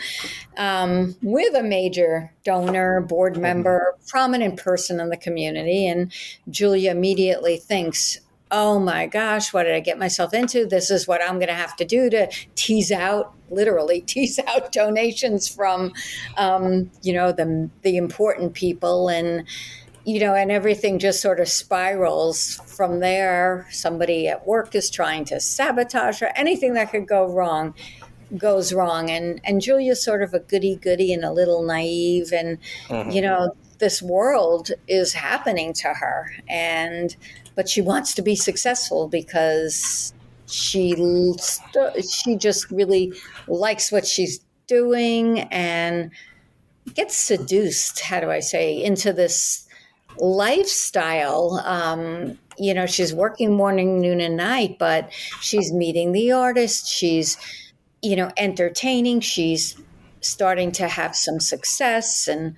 um, 0.57 1.17
with 1.23 1.55
a 1.55 1.63
major 1.63 2.33
donor, 2.45 3.01
board 3.01 3.37
member, 3.37 3.97
prominent 4.09 4.59
person 4.59 5.01
in 5.01 5.09
the 5.09 5.17
community, 5.17 5.87
and 5.87 6.13
Julia 6.49 6.91
immediately 6.91 7.57
thinks, 7.57 8.21
"Oh 8.51 8.79
my 8.79 9.07
gosh, 9.07 9.53
what 9.53 9.65
did 9.65 9.75
I 9.75 9.81
get 9.81 9.99
myself 9.99 10.35
into? 10.35 10.67
This 10.67 10.91
is 10.91 11.09
what 11.09 11.23
I'm 11.23 11.37
going 11.37 11.49
to 11.49 11.55
have 11.55 11.77
to 11.77 11.85
do 11.85 12.11
to 12.11 12.31
tease 12.55 12.93
out, 12.93 13.35
literally 13.51 14.01
tease 14.07 14.39
out 14.47 14.73
donations 14.73 15.49
from, 15.49 15.93
um, 16.37 16.91
you 17.03 17.13
know, 17.13 17.33
the 17.33 17.71
the 17.83 17.97
important 17.97 18.55
people 18.55 19.09
and." 19.09 19.45
You 20.11 20.19
know, 20.19 20.35
and 20.35 20.51
everything 20.51 20.99
just 20.99 21.23
sort 21.23 21.39
of 21.39 21.49
spirals 21.49 22.61
from 22.67 22.99
there. 22.99 23.69
Somebody 23.71 24.27
at 24.27 24.45
work 24.45 24.75
is 24.75 24.91
trying 24.91 25.25
to 25.27 25.39
sabotage 25.39 26.19
her. 26.19 26.33
Anything 26.35 26.75
that 26.75 26.91
could 26.91 27.07
go 27.07 27.33
wrong 27.33 27.75
goes 28.37 28.73
wrong. 28.73 29.09
And 29.09 29.41
and 29.45 29.61
Julia's 29.61 30.03
sort 30.03 30.23
of 30.23 30.35
a 30.35 30.41
goody 30.41 30.75
goody 30.75 31.13
and 31.13 31.25
a 31.25 31.31
little 31.31 31.63
naive, 31.63 32.33
and 32.33 32.59
mm-hmm. 32.89 33.11
you 33.11 33.23
know, 33.23 33.55
this 33.79 34.03
world 34.03 34.73
is 34.89 35.13
happening 35.13 35.73
to 35.75 35.89
her, 35.89 36.33
and 36.49 37.15
but 37.55 37.69
she 37.69 37.81
wants 37.81 38.13
to 38.15 38.23
be 38.23 38.35
successful 38.35 39.07
because 39.07 40.13
she 40.47 40.95
st- 41.39 42.05
she 42.05 42.35
just 42.35 42.69
really 42.73 43.13
likes 43.47 43.93
what 43.93 44.05
she's 44.05 44.41
doing 44.67 45.41
and 45.53 46.11
gets 46.95 47.17
seduced. 47.17 48.01
How 48.01 48.19
do 48.19 48.29
I 48.29 48.41
say 48.41 48.83
into 48.83 49.13
this? 49.13 49.69
Lifestyle. 50.21 51.63
Um, 51.65 52.39
you 52.59 52.75
know, 52.75 52.87
she's 52.87 53.13
working 53.15 53.53
morning, 53.53 54.01
noon, 54.01 54.21
and 54.21 54.37
night, 54.37 54.79
but 54.79 55.11
she's 55.41 55.73
meeting 55.73 56.13
the 56.13 56.33
artist. 56.33 56.87
She's, 56.87 57.37
you 58.03 58.17
know, 58.17 58.31
entertaining. 58.37 59.21
She's 59.21 59.77
starting 60.21 60.71
to 60.73 60.87
have 60.87 61.17
some 61.17 61.41
success 61.41 62.29
and 62.29 62.55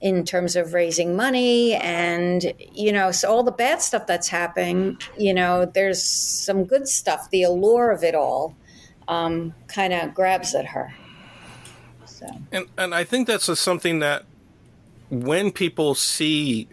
in 0.00 0.24
terms 0.24 0.56
of 0.56 0.74
raising 0.74 1.14
money 1.14 1.74
and 1.74 2.52
you 2.72 2.92
know 2.92 3.12
so 3.12 3.30
all 3.30 3.44
the 3.44 3.52
bad 3.52 3.80
stuff 3.80 4.04
that's 4.06 4.28
happening 4.28 4.98
you 5.16 5.32
know 5.32 5.64
there's 5.64 6.02
some 6.02 6.64
good 6.64 6.88
stuff 6.88 7.30
the 7.30 7.44
allure 7.44 7.90
of 7.90 8.02
it 8.02 8.14
all 8.14 8.54
um, 9.08 9.54
kind 9.68 9.92
of 9.92 10.12
grabs 10.12 10.54
at 10.54 10.66
her 10.66 10.92
so 12.04 12.26
and 12.50 12.66
and 12.76 12.94
i 12.94 13.04
think 13.04 13.28
that's 13.28 13.46
just 13.46 13.62
something 13.62 14.00
that 14.00 14.24
when 15.08 15.52
people 15.52 15.94
see 15.94 16.68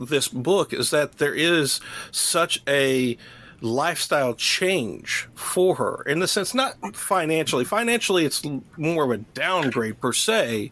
this 0.00 0.28
book 0.28 0.72
is 0.72 0.90
that 0.90 1.18
there 1.18 1.34
is 1.34 1.80
such 2.10 2.62
a 2.68 3.16
lifestyle 3.60 4.34
change 4.34 5.28
for 5.34 5.74
her 5.76 6.02
in 6.06 6.20
the 6.20 6.28
sense 6.28 6.54
not 6.54 6.74
financially. 6.94 7.64
Financially 7.64 8.24
it's 8.24 8.42
more 8.76 9.04
of 9.04 9.10
a 9.10 9.18
downgrade 9.18 10.00
per 10.00 10.12
se 10.12 10.70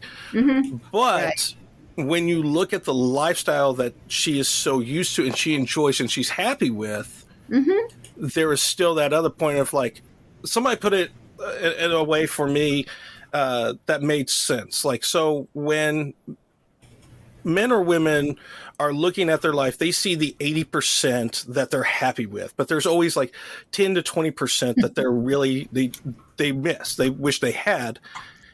but 0.91 1.25
Right. 1.25 1.55
when 1.95 2.29
you 2.29 2.41
look 2.41 2.71
at 2.71 2.85
the 2.85 2.93
lifestyle 2.93 3.73
that 3.73 3.93
she 4.07 4.39
is 4.39 4.47
so 4.47 4.79
used 4.79 5.15
to 5.17 5.25
and 5.25 5.35
she 5.35 5.53
enjoys 5.55 5.99
and 5.99 6.09
she's 6.09 6.29
happy 6.29 6.69
with 6.69 7.25
there 8.15 8.51
is 8.53 8.61
still 8.61 8.95
that 8.95 9.11
other 9.13 9.29
point 9.29 9.57
of 9.57 9.73
like 9.73 10.01
somebody 10.45 10.77
put 10.77 10.93
it 10.93 11.11
uh, 11.41 11.51
in, 11.61 11.73
in 11.85 11.91
a 11.91 12.03
way 12.03 12.25
for 12.25 12.47
me 12.47 12.85
uh, 13.33 13.73
that 13.85 14.01
made 14.01 14.29
sense. 14.29 14.85
Like 14.85 15.03
so 15.03 15.47
when 15.53 16.13
men 17.43 17.71
or 17.71 17.81
women 17.81 18.37
are 18.79 18.93
looking 18.93 19.29
at 19.29 19.41
their 19.41 19.53
life, 19.53 19.77
they 19.77 19.91
see 19.91 20.15
the 20.15 20.35
80% 20.39 21.45
that 21.47 21.71
they're 21.71 21.83
happy 21.83 22.25
with, 22.25 22.55
but 22.57 22.67
there's 22.67 22.85
always 22.85 23.15
like 23.15 23.33
10 23.71 23.95
to 23.95 24.03
20% 24.03 24.75
that 24.77 24.95
they're 24.95 25.11
really, 25.11 25.67
they, 25.71 25.91
they 26.37 26.51
miss, 26.51 26.95
they 26.95 27.09
wish 27.09 27.39
they 27.39 27.51
had. 27.51 27.99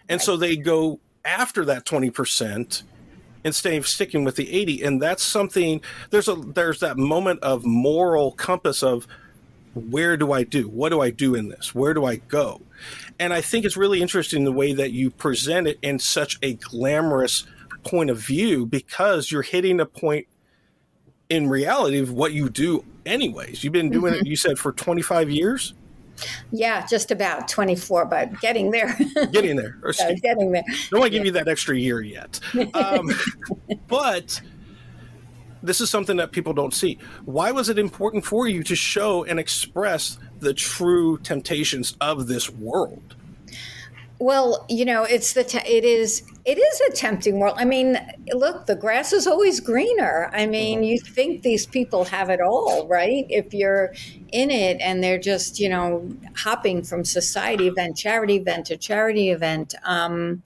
And 0.07 0.21
so 0.21 0.37
they 0.37 0.55
go 0.55 0.99
after 1.25 1.65
that 1.65 1.85
20% 1.85 2.83
instead 3.43 3.73
of 3.73 3.87
sticking 3.87 4.23
with 4.23 4.35
the 4.35 4.51
80. 4.53 4.83
And 4.83 5.01
that's 5.01 5.23
something, 5.23 5.81
there's 6.09 6.27
a, 6.27 6.35
there's 6.35 6.79
that 6.79 6.97
moment 6.97 7.41
of 7.41 7.65
moral 7.65 8.31
compass 8.31 8.81
of 8.81 9.07
where 9.73 10.17
do 10.17 10.31
I 10.31 10.43
do? 10.43 10.67
What 10.67 10.89
do 10.89 11.01
I 11.01 11.09
do 11.09 11.35
in 11.35 11.49
this? 11.49 11.73
Where 11.73 11.93
do 11.93 12.05
I 12.05 12.17
go? 12.17 12.61
And 13.19 13.33
I 13.33 13.41
think 13.41 13.65
it's 13.65 13.77
really 13.77 14.01
interesting 14.01 14.43
the 14.43 14.51
way 14.51 14.73
that 14.73 14.91
you 14.91 15.09
present 15.09 15.67
it 15.67 15.79
in 15.81 15.99
such 15.99 16.37
a 16.41 16.53
glamorous 16.53 17.45
point 17.83 18.09
of 18.09 18.17
view 18.17 18.65
because 18.65 19.31
you're 19.31 19.41
hitting 19.41 19.79
a 19.79 19.85
point 19.85 20.27
in 21.29 21.49
reality 21.49 21.99
of 21.99 22.11
what 22.11 22.33
you 22.33 22.49
do 22.49 22.83
anyways. 23.05 23.63
You've 23.63 23.73
been 23.73 23.89
doing 23.89 24.13
it, 24.13 24.25
you 24.25 24.35
said, 24.35 24.57
for 24.57 24.71
25 24.71 25.29
years? 25.29 25.73
yeah 26.51 26.85
just 26.85 27.09
about 27.09 27.47
24 27.47 28.05
but 28.05 28.39
getting 28.39 28.69
there 28.69 28.95
Getting 29.31 29.55
there. 29.55 29.79
Or, 29.83 29.93
So 29.93 30.13
getting 30.21 30.51
there 30.51 30.63
don't 30.91 30.99
want 30.99 31.11
to 31.11 31.17
give 31.17 31.25
you 31.25 31.31
that 31.31 31.47
extra 31.47 31.77
year 31.77 32.01
yet. 32.01 32.39
Um, 32.75 33.09
but 33.87 34.39
this 35.63 35.81
is 35.81 35.89
something 35.89 36.17
that 36.17 36.31
people 36.31 36.53
don't 36.53 36.73
see. 36.73 36.99
Why 37.25 37.51
was 37.51 37.69
it 37.69 37.79
important 37.79 38.25
for 38.25 38.47
you 38.47 38.63
to 38.63 38.75
show 38.75 39.23
and 39.23 39.39
express 39.39 40.19
the 40.39 40.53
true 40.53 41.17
temptations 41.19 41.95
of 42.01 42.27
this 42.27 42.49
world? 42.49 43.15
Well, 44.19 44.65
you 44.69 44.85
know, 44.85 45.03
it's 45.03 45.33
the 45.33 45.43
t- 45.43 45.57
it 45.59 45.83
is 45.83 46.23
it 46.45 46.57
is 46.57 46.81
a 46.81 46.91
tempting 46.91 47.39
world. 47.39 47.55
I 47.57 47.63
mean, 47.63 47.97
look, 48.33 48.65
the 48.65 48.75
grass 48.75 49.13
is 49.13 49.27
always 49.27 49.61
greener. 49.61 50.29
I 50.33 50.45
mean, 50.45 50.83
you 50.83 50.99
think 50.99 51.41
these 51.41 51.65
people 51.65 52.03
have 52.05 52.29
it 52.29 52.41
all, 52.41 52.85
right? 52.87 53.25
If 53.29 53.53
you're 53.53 53.93
in 54.33 54.51
it 54.51 54.81
and 54.81 55.01
they're 55.01 55.19
just, 55.19 55.59
you 55.59 55.69
know, 55.69 56.09
hopping 56.35 56.83
from 56.83 57.05
society 57.05 57.67
event, 57.67 57.95
charity 57.95 58.35
event 58.35 58.65
to 58.65 58.77
charity 58.77 59.29
event. 59.29 59.73
Um, 59.85 60.43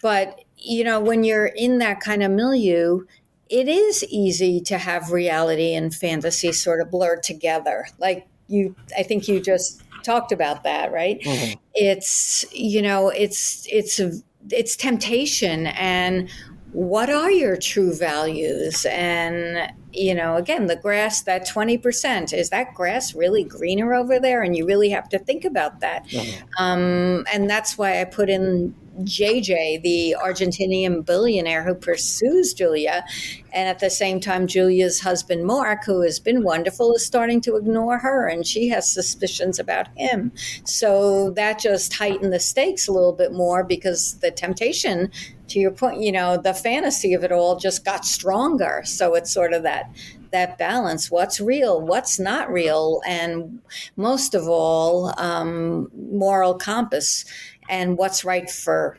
but, 0.00 0.42
you 0.56 0.84
know, 0.84 1.00
when 1.00 1.22
you're 1.22 1.46
in 1.46 1.78
that 1.78 2.00
kind 2.00 2.22
of 2.22 2.30
milieu, 2.30 3.04
it 3.50 3.68
is 3.68 4.04
easy 4.04 4.60
to 4.62 4.78
have 4.78 5.12
reality 5.12 5.74
and 5.74 5.94
fantasy 5.94 6.50
sort 6.52 6.80
of 6.80 6.90
blurred 6.90 7.22
together. 7.22 7.86
Like 7.98 8.26
you, 8.48 8.74
I 8.96 9.02
think 9.02 9.28
you 9.28 9.40
just 9.40 9.82
talked 10.02 10.32
about 10.32 10.64
that, 10.64 10.92
right? 10.92 11.20
Mm-hmm. 11.20 11.60
It's, 11.74 12.46
you 12.52 12.80
know, 12.80 13.10
it's, 13.10 13.66
it's, 13.70 14.00
a, 14.00 14.12
it's 14.50 14.76
temptation 14.76 15.66
and 15.68 16.28
what 16.72 17.08
are 17.08 17.30
your 17.30 17.56
true 17.56 17.94
values? 17.94 18.84
And 18.90 19.72
you 19.96 20.14
know 20.14 20.36
again 20.36 20.66
the 20.66 20.76
grass 20.76 21.22
that 21.22 21.48
20% 21.48 22.32
is 22.36 22.50
that 22.50 22.74
grass 22.74 23.14
really 23.14 23.44
greener 23.44 23.94
over 23.94 24.18
there 24.18 24.42
and 24.42 24.56
you 24.56 24.66
really 24.66 24.90
have 24.90 25.08
to 25.08 25.18
think 25.18 25.44
about 25.44 25.80
that 25.80 26.06
mm-hmm. 26.08 26.62
um, 26.62 27.24
and 27.32 27.48
that's 27.48 27.78
why 27.78 28.00
i 28.00 28.04
put 28.04 28.28
in 28.28 28.74
JJ, 29.02 29.82
the 29.82 30.16
Argentinian 30.18 31.04
billionaire 31.04 31.62
who 31.62 31.74
pursues 31.74 32.54
Julia. 32.54 33.04
And 33.52 33.68
at 33.68 33.78
the 33.78 33.90
same 33.90 34.20
time, 34.20 34.46
Julia's 34.46 35.00
husband, 35.00 35.44
Mark, 35.44 35.84
who 35.84 36.02
has 36.02 36.18
been 36.18 36.42
wonderful, 36.42 36.94
is 36.94 37.04
starting 37.04 37.40
to 37.42 37.56
ignore 37.56 37.98
her 37.98 38.28
and 38.28 38.46
she 38.46 38.68
has 38.68 38.90
suspicions 38.90 39.58
about 39.58 39.88
him. 39.96 40.32
So 40.64 41.30
that 41.32 41.58
just 41.58 41.94
heightened 41.94 42.32
the 42.32 42.40
stakes 42.40 42.88
a 42.88 42.92
little 42.92 43.12
bit 43.12 43.32
more 43.32 43.64
because 43.64 44.18
the 44.20 44.30
temptation, 44.30 45.10
to 45.48 45.58
your 45.58 45.70
point, 45.70 46.00
you 46.00 46.12
know, 46.12 46.36
the 46.36 46.54
fantasy 46.54 47.14
of 47.14 47.24
it 47.24 47.32
all 47.32 47.58
just 47.58 47.84
got 47.84 48.04
stronger. 48.04 48.82
So 48.84 49.14
it's 49.14 49.32
sort 49.32 49.52
of 49.52 49.62
that 49.62 49.85
that 50.32 50.58
balance 50.58 51.10
what's 51.10 51.40
real 51.40 51.80
what's 51.80 52.18
not 52.18 52.50
real 52.50 53.00
and 53.06 53.60
most 53.96 54.34
of 54.34 54.48
all 54.48 55.12
um, 55.18 55.88
moral 55.94 56.54
compass 56.54 57.24
and 57.68 57.96
what's 57.96 58.24
right 58.24 58.50
for 58.50 58.98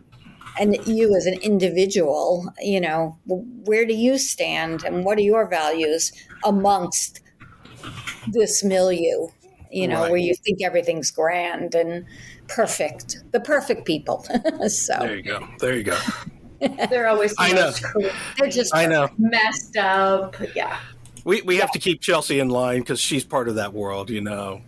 and 0.60 0.76
you 0.88 1.16
as 1.16 1.26
an 1.26 1.40
individual 1.42 2.52
you 2.60 2.82
know 2.82 3.18
where 3.26 3.86
do 3.86 3.94
you 3.94 4.18
stand 4.18 4.84
and 4.84 5.06
what 5.06 5.18
are 5.18 5.22
your 5.22 5.48
values 5.48 6.12
amongst 6.44 7.22
this 8.28 8.64
milieu? 8.64 9.28
You 9.72 9.88
know 9.88 10.04
right. 10.04 10.12
where 10.12 10.20
you 10.20 10.34
think 10.34 10.64
everything's 10.64 11.12
grand 11.12 11.76
and 11.76 12.06
perfect 12.48 13.18
the 13.32 13.40
perfect 13.40 13.86
people. 13.86 14.26
So 14.70 14.98
there 15.00 15.16
you 15.18 15.24
go. 15.24 15.48
There 15.60 15.76
you 15.76 15.84
go 15.84 15.98
they're 16.60 17.08
always 17.08 17.34
I 17.38 17.54
know. 17.54 17.72
Cool. 17.94 18.10
They're 18.38 18.50
just 18.50 18.74
I 18.76 18.86
know 18.86 19.10
messed 19.18 19.78
up. 19.78 20.36
Yeah. 20.56 20.80
We 21.24 21.42
we 21.42 21.56
yeah. 21.56 21.62
have 21.62 21.72
to 21.72 21.80
keep 21.80 22.02
Chelsea 22.02 22.40
in 22.40 22.50
line 22.50 22.80
because 22.80 23.00
she's 23.00 23.24
part 23.24 23.48
of 23.50 23.56
that 23.56 23.74
world, 23.74 24.10
you 24.10 24.22
know. 24.22 24.62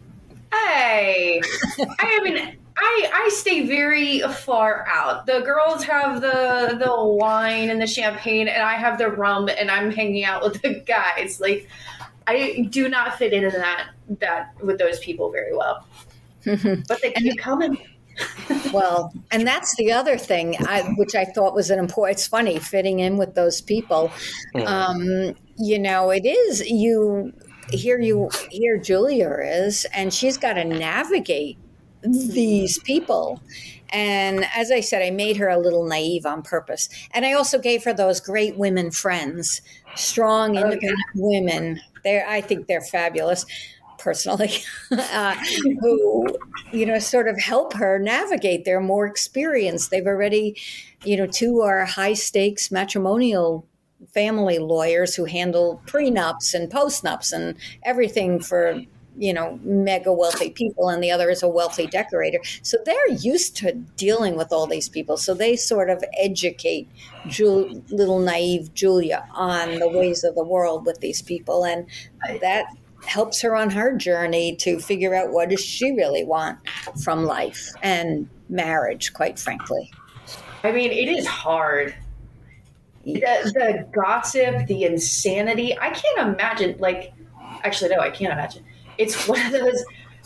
Hey, 0.53 1.41
I 1.99 2.19
mean, 2.23 2.57
I 2.77 3.09
I 3.13 3.29
stay 3.31 3.65
very 3.65 4.19
far 4.21 4.85
out. 4.87 5.25
The 5.25 5.41
girls 5.41 5.83
have 5.83 6.21
the 6.21 6.77
the 6.79 7.03
wine 7.03 7.69
and 7.69 7.81
the 7.81 7.87
champagne, 7.87 8.47
and 8.47 8.61
I 8.61 8.73
have 8.73 8.97
the 8.97 9.09
rum, 9.09 9.49
and 9.49 9.69
I'm 9.69 9.91
hanging 9.91 10.25
out 10.25 10.43
with 10.43 10.61
the 10.61 10.75
guys. 10.85 11.39
Like 11.39 11.67
I 12.27 12.67
do 12.69 12.89
not 12.89 13.17
fit 13.17 13.33
into 13.33 13.57
that 13.57 13.89
that 14.19 14.53
with 14.61 14.77
those 14.77 14.99
people 14.99 15.31
very 15.31 15.55
well. 15.55 15.85
but 16.45 17.01
they 17.01 17.11
keep 17.11 17.37
coming. 17.37 17.77
Well, 18.73 19.13
and 19.31 19.45
that's 19.45 19.75
the 19.75 19.91
other 19.91 20.17
thing, 20.17 20.55
I, 20.67 20.81
which 20.97 21.15
I 21.15 21.25
thought 21.25 21.53
was 21.53 21.69
an 21.69 21.79
important. 21.79 22.17
It's 22.17 22.27
funny 22.27 22.59
fitting 22.59 22.99
in 22.99 23.17
with 23.17 23.35
those 23.35 23.61
people. 23.61 24.11
Um, 24.65 25.35
you 25.57 25.79
know, 25.79 26.09
it 26.09 26.25
is 26.25 26.61
you. 26.69 27.33
Here 27.71 27.99
you 27.99 28.31
here 28.49 28.77
Julia 28.79 29.29
is, 29.43 29.85
and 29.93 30.11
she's 30.11 30.37
got 30.37 30.53
to 30.53 30.63
navigate 30.63 31.57
these 32.01 32.79
people. 32.79 33.41
And 33.91 34.45
as 34.55 34.71
I 34.71 34.81
said, 34.81 35.01
I 35.01 35.09
made 35.09 35.37
her 35.37 35.49
a 35.49 35.57
little 35.57 35.85
naive 35.85 36.25
on 36.25 36.41
purpose. 36.41 36.89
And 37.11 37.25
I 37.25 37.33
also 37.33 37.59
gave 37.59 37.83
her 37.83 37.93
those 37.93 38.19
great 38.19 38.57
women 38.57 38.91
friends, 38.91 39.61
strong, 39.95 40.55
independent 40.55 40.93
okay. 41.11 41.15
women. 41.15 41.81
They're, 42.03 42.27
I 42.27 42.41
think 42.41 42.67
they're 42.67 42.81
fabulous, 42.81 43.45
personally, 43.99 44.51
uh, 44.91 45.35
who, 45.81 46.25
you 46.71 46.85
know, 46.85 46.99
sort 46.99 47.27
of 47.27 47.39
help 47.39 47.73
her 47.73 47.99
navigate. 47.99 48.65
They're 48.65 48.81
more 48.81 49.05
experienced. 49.05 49.91
They've 49.91 50.05
already, 50.05 50.57
you 51.03 51.17
know, 51.17 51.27
two 51.27 51.61
are 51.61 51.85
high 51.85 52.13
stakes 52.13 52.71
matrimonial 52.71 53.65
family 54.13 54.59
lawyers 54.59 55.13
who 55.15 55.25
handle 55.25 55.81
prenups 55.85 56.53
and 56.53 56.71
postnups 56.71 57.33
and 57.33 57.57
everything 57.83 58.39
for 58.39 58.81
you 59.19 59.33
know, 59.33 59.59
mega 59.63 60.13
wealthy 60.13 60.49
people, 60.49 60.87
and 60.87 61.03
the 61.03 61.11
other 61.11 61.29
is 61.29 61.43
a 61.43 61.47
wealthy 61.47 61.85
decorator. 61.85 62.39
So 62.61 62.77
they're 62.85 63.11
used 63.11 63.57
to 63.57 63.73
dealing 63.97 64.37
with 64.37 64.53
all 64.53 64.65
these 64.65 64.87
people. 64.87 65.17
So 65.17 65.33
they 65.33 65.57
sort 65.57 65.89
of 65.89 66.01
educate 66.17 66.87
Jul- 67.27 67.83
little 67.89 68.19
naive 68.19 68.73
Julia 68.73 69.27
on 69.33 69.79
the 69.79 69.89
ways 69.89 70.23
of 70.23 70.35
the 70.35 70.43
world 70.43 70.85
with 70.85 71.01
these 71.01 71.21
people, 71.21 71.65
and 71.65 71.85
that 72.39 72.65
helps 73.09 73.41
her 73.41 73.55
on 73.55 73.69
her 73.69 73.95
journey 73.95 74.55
to 74.57 74.79
figure 74.79 75.15
out 75.15 75.31
what 75.31 75.49
does 75.49 75.63
she 75.63 75.91
really 75.91 76.23
want 76.23 76.57
from 77.03 77.25
life 77.25 77.69
and 77.81 78.29
marriage. 78.49 79.13
Quite 79.13 79.39
frankly, 79.39 79.91
I 80.63 80.71
mean, 80.71 80.91
it 80.91 81.09
is 81.09 81.27
hard. 81.27 81.95
The, 83.05 83.19
the 83.53 83.87
gossip, 83.91 84.67
the 84.67 84.83
insanity. 84.83 85.77
I 85.79 85.89
can't 85.89 86.35
imagine. 86.35 86.75
Like, 86.79 87.13
actually, 87.63 87.89
no, 87.91 87.99
I 88.01 88.09
can't 88.09 88.33
imagine 88.33 88.63
it's 88.99 89.27
one 89.27 89.43
of 89.43 89.51
those 89.51 89.83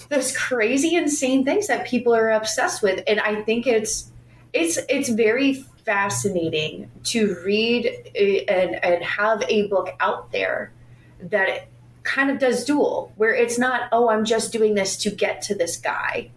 those 0.10 0.36
crazy 0.36 0.96
insane 0.96 1.46
things 1.46 1.67
that 1.67 1.88
people 1.88 2.13
are 2.13 2.32
obsessed 2.32 2.82
with 2.84 3.02
and 3.08 3.22
i 3.22 3.41
think 3.43 3.65
it's 3.65 4.12
it's 4.52 4.78
it's 4.89 5.08
very 5.08 5.54
fascinating 5.86 6.91
to 7.04 7.38
read 7.46 7.86
eh, 8.15 8.43
and 8.50 8.84
and 8.84 9.04
have 9.04 9.41
a 9.48 9.67
book 9.67 9.89
out 10.02 10.32
there 10.34 10.74
that 11.22 11.67
kind 12.04 12.30
of 12.30 12.38
does 12.38 12.66
dual 12.66 13.12
where 13.16 13.34
it's 13.34 13.58
not 13.58 13.88
oh 13.92 14.10
i'm 14.10 14.26
just 14.26 14.52
doing 14.52 14.76
this 14.76 14.98
to 14.98 15.10
get 15.10 15.42
to 15.42 15.56
this 15.56 15.78
guy 15.78 16.30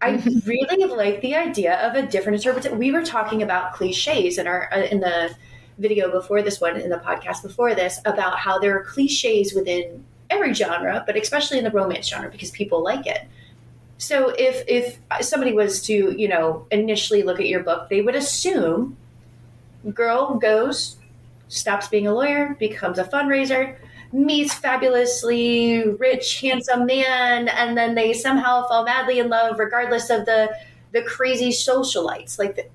I 0.00 0.12
mm-hmm. 0.12 0.48
really 0.48 0.84
like 0.84 1.20
the 1.22 1.34
idea 1.34 1.74
of 1.80 1.94
a 1.94 2.06
different 2.06 2.36
interpretation. 2.36 2.78
We 2.78 2.92
were 2.92 3.04
talking 3.04 3.42
about 3.42 3.72
cliches 3.72 4.38
in 4.38 4.46
our 4.46 4.72
uh, 4.72 4.82
in 4.82 5.00
the 5.00 5.34
video 5.78 6.10
before 6.10 6.42
this 6.42 6.60
one, 6.60 6.76
in 6.76 6.90
the 6.90 6.98
podcast 6.98 7.42
before 7.42 7.74
this, 7.74 8.00
about 8.04 8.38
how 8.38 8.58
there 8.58 8.76
are 8.78 8.84
cliches 8.84 9.54
within 9.54 10.04
every 10.30 10.52
genre, 10.54 11.02
but 11.06 11.16
especially 11.16 11.58
in 11.58 11.64
the 11.64 11.70
romance 11.70 12.08
genre 12.08 12.30
because 12.30 12.50
people 12.50 12.82
like 12.82 13.06
it. 13.06 13.26
So 13.98 14.28
if 14.38 14.62
if 14.68 14.98
somebody 15.20 15.52
was 15.52 15.82
to 15.86 16.14
you 16.16 16.28
know 16.28 16.66
initially 16.70 17.24
look 17.24 17.40
at 17.40 17.46
your 17.46 17.64
book, 17.64 17.88
they 17.88 18.00
would 18.00 18.14
assume 18.14 18.96
girl 19.94 20.34
goes, 20.36 20.96
stops 21.48 21.88
being 21.88 22.06
a 22.06 22.14
lawyer, 22.14 22.56
becomes 22.60 22.98
a 22.98 23.04
fundraiser, 23.04 23.76
meets 24.12 24.54
fabulously 24.54 25.84
rich, 25.98 26.40
handsome 26.40 26.86
man, 26.86 27.48
and 27.48 27.76
then 27.76 27.94
they 27.94 28.12
somehow 28.12 28.66
fall 28.68 28.84
madly 28.84 29.18
in 29.18 29.28
love, 29.28 29.58
regardless 29.58 30.10
of 30.10 30.24
the 30.26 30.50
the 30.92 31.02
crazy 31.02 31.50
socialites. 31.50 32.38
Like, 32.38 32.56
the, 32.56 32.66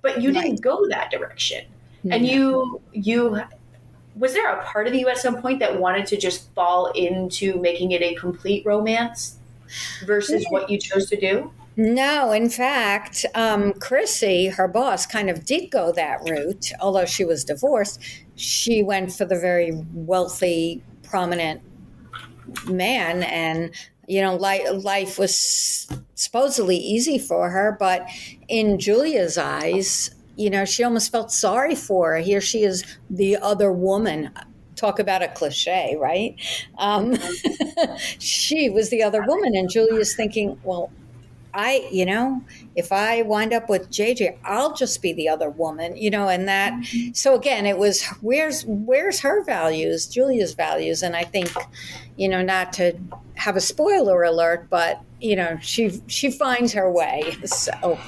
but 0.00 0.22
you 0.22 0.32
right. 0.32 0.42
didn't 0.42 0.62
go 0.62 0.88
that 0.88 1.10
direction, 1.10 1.66
and 2.10 2.26
you 2.26 2.80
you 2.92 3.40
was 4.16 4.32
there 4.32 4.50
a 4.52 4.64
part 4.64 4.86
of 4.86 4.94
you 4.94 5.08
at 5.08 5.18
some 5.18 5.40
point 5.40 5.60
that 5.60 5.78
wanted 5.78 6.06
to 6.06 6.16
just 6.16 6.52
fall 6.54 6.90
into 6.92 7.60
making 7.60 7.92
it 7.92 8.02
a 8.02 8.14
complete 8.14 8.66
romance 8.66 9.36
versus 10.04 10.44
what 10.50 10.68
you 10.68 10.78
chose 10.78 11.08
to 11.10 11.18
do? 11.18 11.52
No, 11.76 12.32
in 12.32 12.50
fact, 12.50 13.24
um, 13.36 13.72
Chrissy, 13.74 14.48
her 14.48 14.66
boss, 14.66 15.06
kind 15.06 15.30
of 15.30 15.44
did 15.44 15.70
go 15.70 15.92
that 15.92 16.28
route. 16.28 16.72
Although 16.80 17.04
she 17.04 17.24
was 17.24 17.44
divorced, 17.44 18.02
she 18.38 18.82
went 18.82 19.12
for 19.12 19.24
the 19.24 19.38
very 19.38 19.72
wealthy, 19.92 20.82
prominent 21.02 21.60
man, 22.66 23.22
and 23.24 23.72
you 24.06 24.22
know, 24.22 24.36
life 24.36 25.18
was 25.18 25.86
supposedly 26.14 26.76
easy 26.76 27.18
for 27.18 27.50
her. 27.50 27.76
But 27.78 28.08
in 28.48 28.78
Julia's 28.78 29.36
eyes, 29.36 30.10
you 30.36 30.48
know, 30.48 30.64
she 30.64 30.82
almost 30.82 31.12
felt 31.12 31.30
sorry 31.30 31.74
for 31.74 32.12
her. 32.12 32.18
Here 32.18 32.40
she 32.40 32.62
is, 32.62 32.84
the 33.10 33.36
other 33.36 33.70
woman. 33.70 34.30
Talk 34.76 34.98
about 34.98 35.22
a 35.22 35.28
cliche, 35.28 35.96
right? 35.98 36.36
Um, 36.78 37.16
she 38.18 38.70
was 38.70 38.88
the 38.90 39.02
other 39.02 39.22
woman, 39.26 39.56
and 39.56 39.68
Julia's 39.68 40.14
thinking, 40.14 40.58
well, 40.62 40.90
I, 41.58 41.88
you 41.90 42.06
know, 42.06 42.40
if 42.76 42.92
I 42.92 43.22
wind 43.22 43.52
up 43.52 43.68
with 43.68 43.90
JJ, 43.90 44.38
I'll 44.44 44.74
just 44.74 45.02
be 45.02 45.12
the 45.12 45.28
other 45.28 45.50
woman, 45.50 45.96
you 45.96 46.08
know, 46.08 46.28
and 46.28 46.46
that. 46.46 46.72
Mm-hmm. 46.72 47.14
So 47.14 47.34
again, 47.34 47.66
it 47.66 47.76
was 47.76 48.06
where's 48.20 48.64
where's 48.66 49.18
her 49.18 49.42
values, 49.42 50.06
Julia's 50.06 50.54
values, 50.54 51.02
and 51.02 51.16
I 51.16 51.24
think, 51.24 51.52
you 52.16 52.28
know, 52.28 52.42
not 52.42 52.72
to 52.74 52.96
have 53.34 53.56
a 53.56 53.60
spoiler 53.60 54.22
alert, 54.22 54.68
but 54.70 55.02
you 55.20 55.34
know, 55.34 55.58
she 55.60 56.00
she 56.06 56.30
finds 56.30 56.72
her 56.74 56.88
way. 56.92 57.36
So 57.44 57.98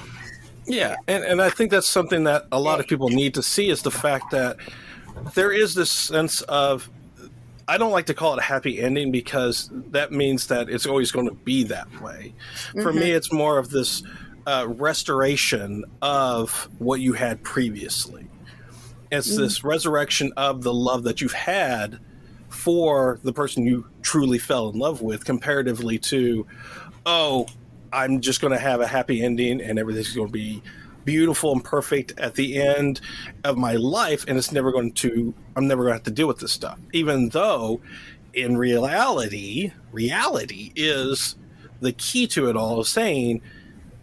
Yeah, 0.66 0.94
and, 1.08 1.24
and 1.24 1.42
I 1.42 1.50
think 1.50 1.72
that's 1.72 1.88
something 1.88 2.22
that 2.24 2.46
a 2.52 2.60
lot 2.60 2.78
of 2.78 2.86
people 2.86 3.08
need 3.08 3.34
to 3.34 3.42
see 3.42 3.68
is 3.68 3.82
the 3.82 3.90
fact 3.90 4.30
that 4.30 4.58
there 5.34 5.50
is 5.50 5.74
this 5.74 5.90
sense 5.90 6.42
of 6.42 6.88
I 7.68 7.79
don't 7.79 7.92
like 7.92 8.07
to 8.07 8.14
call 8.14 8.35
it 8.35 8.38
a 8.38 8.42
happy 8.42 8.81
ending 8.81 9.12
because 9.12 9.70
that 9.90 10.12
means 10.12 10.49
that 10.49 10.68
it's 10.68 10.87
always 10.87 11.12
going 11.12 11.29
to 11.29 11.35
be 11.35 11.64
that 11.64 12.01
way. 12.01 12.35
Mm-hmm. 12.68 12.83
For 12.83 12.92
me, 12.92 13.01
mm-hmm. 13.01 13.16
it's 13.16 13.33
more 13.33 13.59
of 13.59 13.70
this 13.70 14.03
uh, 14.46 14.66
restoration 14.68 15.85
of 16.03 16.68
what 16.79 17.01
you 17.01 17.12
had 17.12 17.42
previously. 17.42 18.29
It's 19.11 19.29
mm-hmm. 19.29 19.42
this 19.42 19.64
resurrection 19.64 20.33
of 20.37 20.62
the 20.62 20.75
love 20.75 21.05
that 21.05 21.20
you've 21.20 21.33
had 21.33 21.99
for 22.49 23.18
the 23.23 23.33
person 23.33 23.64
you 23.64 23.87
truly 24.03 24.38
fell 24.38 24.68
in 24.70 24.79
love 24.79 25.03
with, 25.03 25.25
comparatively 25.25 25.99
to, 25.99 26.46
oh, 27.07 27.46
I'm 27.92 28.20
just 28.20 28.40
going 28.40 28.53
to 28.53 28.59
have 28.59 28.81
a 28.81 28.87
happy 28.87 29.23
ending 29.23 29.61
and 29.61 29.79
everything's 29.79 30.14
going 30.14 30.29
to 30.29 30.33
be 30.33 30.62
beautiful 31.04 31.52
and 31.52 31.64
perfect 31.64 32.18
at 32.18 32.34
the 32.34 32.60
end 32.60 33.00
of 33.44 33.56
my 33.56 33.74
life 33.74 34.24
and 34.28 34.36
it's 34.36 34.52
never 34.52 34.72
going 34.72 34.92
to 34.92 35.34
i'm 35.56 35.66
never 35.66 35.82
going 35.82 35.92
to 35.92 35.96
have 35.96 36.02
to 36.04 36.10
deal 36.10 36.26
with 36.26 36.38
this 36.38 36.52
stuff. 36.52 36.78
Even 36.92 37.28
though 37.30 37.80
in 38.34 38.56
reality 38.56 39.72
reality 39.92 40.72
is 40.76 41.36
the 41.80 41.92
key 41.92 42.26
to 42.26 42.48
it 42.48 42.56
all 42.56 42.84
saying 42.84 43.40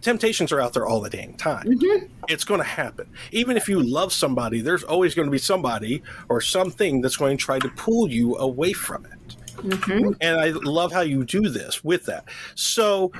temptations 0.00 0.52
are 0.52 0.60
out 0.60 0.72
there 0.74 0.86
all 0.86 1.00
the 1.00 1.10
dang 1.10 1.34
time. 1.34 1.66
Mm-hmm. 1.66 2.06
it's 2.28 2.44
going 2.44 2.60
to 2.60 2.66
happen. 2.66 3.08
Even 3.32 3.56
if 3.56 3.68
you 3.68 3.82
love 3.82 4.12
somebody 4.12 4.60
there's 4.60 4.84
always 4.84 5.14
going 5.14 5.26
to 5.26 5.32
be 5.32 5.38
somebody 5.38 6.02
or 6.28 6.40
something 6.40 7.00
that's 7.00 7.16
going 7.16 7.36
to 7.38 7.44
try 7.44 7.58
to 7.58 7.68
pull 7.70 8.10
you 8.10 8.36
away 8.36 8.72
from 8.72 9.06
it. 9.06 9.12
Mm-hmm. 9.58 10.12
and 10.20 10.38
i 10.38 10.50
love 10.50 10.92
how 10.92 11.00
you 11.00 11.24
do 11.24 11.48
this 11.48 11.82
with 11.82 12.06
that. 12.06 12.24
So 12.54 13.12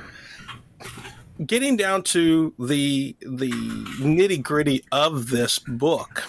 getting 1.45 1.77
down 1.77 2.03
to 2.03 2.53
the 2.59 3.15
the 3.21 3.51
nitty 3.99 4.41
gritty 4.41 4.83
of 4.91 5.29
this 5.29 5.59
book 5.59 6.23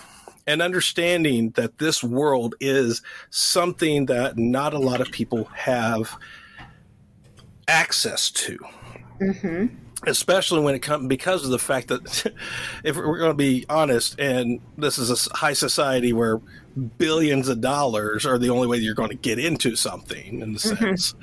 and 0.46 0.62
understanding 0.62 1.50
that 1.50 1.78
this 1.78 2.02
world 2.02 2.54
is 2.60 3.02
something 3.30 4.06
that 4.06 4.36
not 4.38 4.74
a 4.74 4.78
lot 4.78 5.00
of 5.00 5.10
people 5.10 5.44
have 5.54 6.16
access 7.68 8.30
to. 8.30 8.58
Mm-hmm. 9.20 9.66
Especially 10.06 10.60
when 10.60 10.74
it 10.74 10.80
comes 10.80 11.06
because 11.08 11.44
of 11.44 11.50
the 11.50 11.58
fact 11.58 11.88
that, 11.88 12.32
if 12.84 12.96
we're 12.96 13.18
going 13.18 13.30
to 13.30 13.34
be 13.34 13.66
honest, 13.68 14.18
and 14.18 14.58
this 14.78 14.98
is 14.98 15.10
a 15.28 15.36
high 15.36 15.52
society 15.52 16.12
where 16.14 16.40
billions 16.96 17.48
of 17.48 17.60
dollars 17.60 18.24
are 18.24 18.38
the 18.38 18.48
only 18.48 18.66
way 18.66 18.78
you're 18.78 18.94
going 18.94 19.10
to 19.10 19.14
get 19.14 19.38
into 19.38 19.76
something 19.76 20.40
in 20.40 20.54
the 20.54 20.58
mm-hmm. 20.58 20.84
sense 20.84 21.14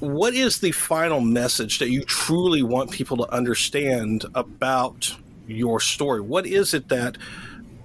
what 0.00 0.34
is 0.34 0.60
the 0.60 0.72
final 0.72 1.20
message 1.20 1.78
that 1.78 1.90
you 1.90 2.02
truly 2.04 2.62
want 2.62 2.90
people 2.90 3.18
to 3.18 3.32
understand 3.32 4.24
about 4.34 5.14
your 5.46 5.78
story? 5.78 6.20
What 6.20 6.46
is 6.46 6.74
it 6.74 6.88
that 6.88 7.18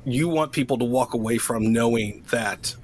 you 0.06 0.30
want 0.30 0.54
people 0.54 0.78
to 0.78 0.86
walk 0.86 1.14
away 1.14 1.38
from 1.38 1.74
knowing 1.74 2.24
that 2.32 2.76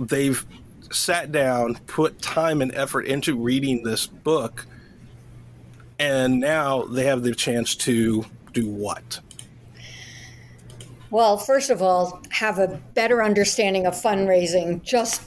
they've 0.00 0.44
sat 0.90 1.30
down, 1.30 1.76
put 1.86 2.20
time 2.20 2.62
and 2.62 2.74
effort 2.74 3.02
into 3.02 3.36
reading 3.36 3.84
this 3.84 4.06
book, 4.06 4.66
and 5.98 6.40
now 6.40 6.82
they 6.82 7.04
have 7.04 7.22
the 7.22 7.34
chance 7.34 7.76
to 7.76 8.24
do 8.52 8.68
what? 8.68 9.20
Well, 11.10 11.38
first 11.38 11.70
of 11.70 11.80
all, 11.80 12.20
have 12.30 12.58
a 12.58 12.80
better 12.94 13.22
understanding 13.22 13.86
of 13.86 13.94
fundraising 13.94 14.82
just 14.82 15.22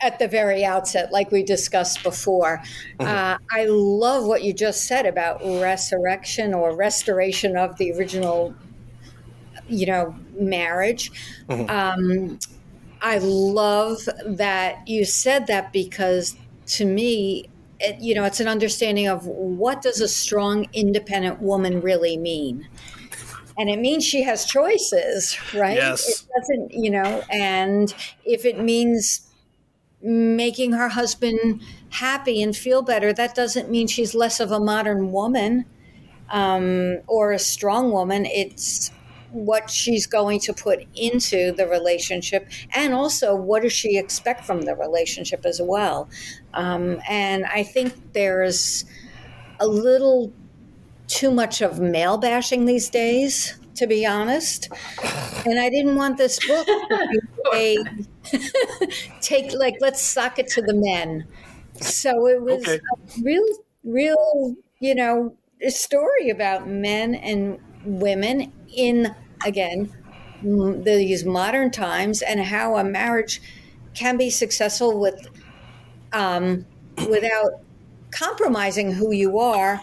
at 0.00 0.18
the 0.18 0.28
very 0.28 0.64
outset, 0.64 1.12
like 1.12 1.30
we 1.30 1.42
discussed 1.42 2.02
before. 2.02 2.62
Mm-hmm. 2.98 3.06
Uh, 3.06 3.38
I 3.50 3.66
love 3.68 4.26
what 4.26 4.42
you 4.42 4.52
just 4.52 4.86
said 4.86 5.06
about 5.06 5.40
resurrection 5.44 6.54
or 6.54 6.74
restoration 6.74 7.56
of 7.56 7.76
the 7.78 7.92
original, 7.92 8.54
you 9.68 9.86
know, 9.86 10.14
marriage. 10.38 11.10
Mm-hmm. 11.48 11.70
Um, 11.70 12.38
I 13.02 13.18
love 13.18 14.08
that 14.24 14.86
you 14.88 15.04
said 15.04 15.46
that 15.48 15.72
because 15.72 16.36
to 16.66 16.84
me, 16.84 17.48
it, 17.78 18.00
you 18.00 18.14
know, 18.14 18.24
it's 18.24 18.40
an 18.40 18.48
understanding 18.48 19.06
of 19.06 19.26
what 19.26 19.82
does 19.82 20.00
a 20.00 20.08
strong, 20.08 20.66
independent 20.72 21.40
woman 21.42 21.80
really 21.80 22.16
mean 22.16 22.66
and 23.58 23.70
it 23.70 23.78
means 23.78 24.04
she 24.04 24.22
has 24.22 24.44
choices, 24.44 25.36
right? 25.54 25.76
Yes. 25.76 26.08
It 26.08 26.28
doesn't, 26.36 26.72
you 26.72 26.90
know, 26.90 27.22
and 27.30 27.94
if 28.24 28.44
it 28.44 28.60
means 28.60 29.25
making 30.02 30.72
her 30.72 30.88
husband 30.88 31.62
happy 31.90 32.42
and 32.42 32.56
feel 32.56 32.82
better, 32.82 33.12
that 33.12 33.34
doesn't 33.34 33.70
mean 33.70 33.86
she's 33.86 34.14
less 34.14 34.40
of 34.40 34.52
a 34.52 34.60
modern 34.60 35.12
woman 35.12 35.64
um, 36.30 36.98
or 37.06 37.32
a 37.32 37.38
strong 37.38 37.90
woman. 37.90 38.26
It's 38.26 38.90
what 39.30 39.68
she's 39.70 40.06
going 40.06 40.40
to 40.40 40.52
put 40.52 40.86
into 40.94 41.52
the 41.52 41.66
relationship 41.66 42.48
and 42.74 42.94
also 42.94 43.34
what 43.34 43.62
does 43.62 43.72
she 43.72 43.98
expect 43.98 44.44
from 44.44 44.62
the 44.62 44.74
relationship 44.74 45.44
as 45.44 45.60
well. 45.62 46.08
Um, 46.54 47.00
and 47.08 47.44
I 47.44 47.62
think 47.62 48.12
there's 48.12 48.84
a 49.60 49.66
little 49.66 50.32
too 51.08 51.30
much 51.30 51.60
of 51.60 51.80
male 51.80 52.18
bashing 52.18 52.64
these 52.64 52.88
days 52.88 53.58
to 53.76 53.86
be 53.86 54.04
honest. 54.04 54.68
And 55.44 55.58
I 55.58 55.70
didn't 55.70 55.94
want 55.96 56.16
this 56.18 56.44
book 56.46 56.66
to 56.66 57.20
be 57.52 57.78
a 58.32 58.88
take 59.20 59.52
like 59.52 59.76
let's 59.80 60.00
sock 60.00 60.38
it 60.38 60.48
to 60.48 60.62
the 60.62 60.74
men. 60.74 61.26
So 61.80 62.26
it 62.26 62.42
was 62.42 62.66
okay. 62.66 62.76
a 62.76 63.22
real, 63.22 63.44
real, 63.84 64.56
you 64.80 64.94
know, 64.94 65.36
a 65.62 65.70
story 65.70 66.30
about 66.30 66.68
men 66.68 67.14
and 67.14 67.58
women 67.84 68.52
in 68.74 69.14
again 69.44 69.92
these 70.42 71.24
modern 71.24 71.70
times 71.70 72.22
and 72.22 72.40
how 72.40 72.76
a 72.76 72.84
marriage 72.84 73.40
can 73.94 74.16
be 74.16 74.28
successful 74.28 74.98
with 74.98 75.28
um, 76.12 76.66
without 77.08 77.60
compromising 78.10 78.92
who 78.92 79.12
you 79.12 79.38
are, 79.38 79.80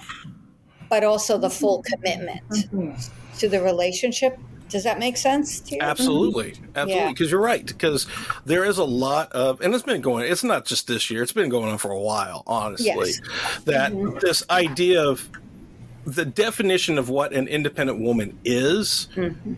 but 0.90 1.04
also 1.04 1.38
the 1.38 1.50
full 1.50 1.84
commitment. 1.84 2.42
Mm-hmm 2.50 3.23
to 3.44 3.50
the 3.50 3.62
relationship. 3.62 4.40
Does 4.70 4.86
that 4.86 5.00
make 5.00 5.18
sense 5.18 5.60
to 5.60 5.76
you? 5.76 5.82
Absolutely, 5.82 6.56
absolutely. 6.76 7.14
Because 7.14 7.28
yeah. 7.28 7.32
you're 7.32 7.42
right. 7.42 7.66
Because 7.66 8.08
there 8.46 8.64
is 8.64 8.78
a 8.78 8.86
lot 8.86 9.32
of, 9.34 9.60
and 9.60 9.76
it's 9.76 9.84
been 9.84 10.00
going. 10.00 10.32
It's 10.32 10.46
not 10.46 10.64
just 10.66 10.88
this 10.88 11.12
year. 11.12 11.22
It's 11.22 11.34
been 11.34 11.50
going 11.50 11.70
on 11.70 11.78
for 11.78 11.92
a 11.92 12.00
while. 12.00 12.44
Honestly, 12.48 12.86
yes. 12.86 13.22
that 13.66 13.92
mm-hmm. 13.92 14.18
this 14.20 14.44
idea 14.50 15.04
of 15.04 15.30
the 16.06 16.24
definition 16.24 16.98
of 16.98 17.10
what 17.10 17.34
an 17.34 17.50
independent 17.50 18.00
woman 18.00 18.40
is 18.46 19.10
mm-hmm. 19.14 19.54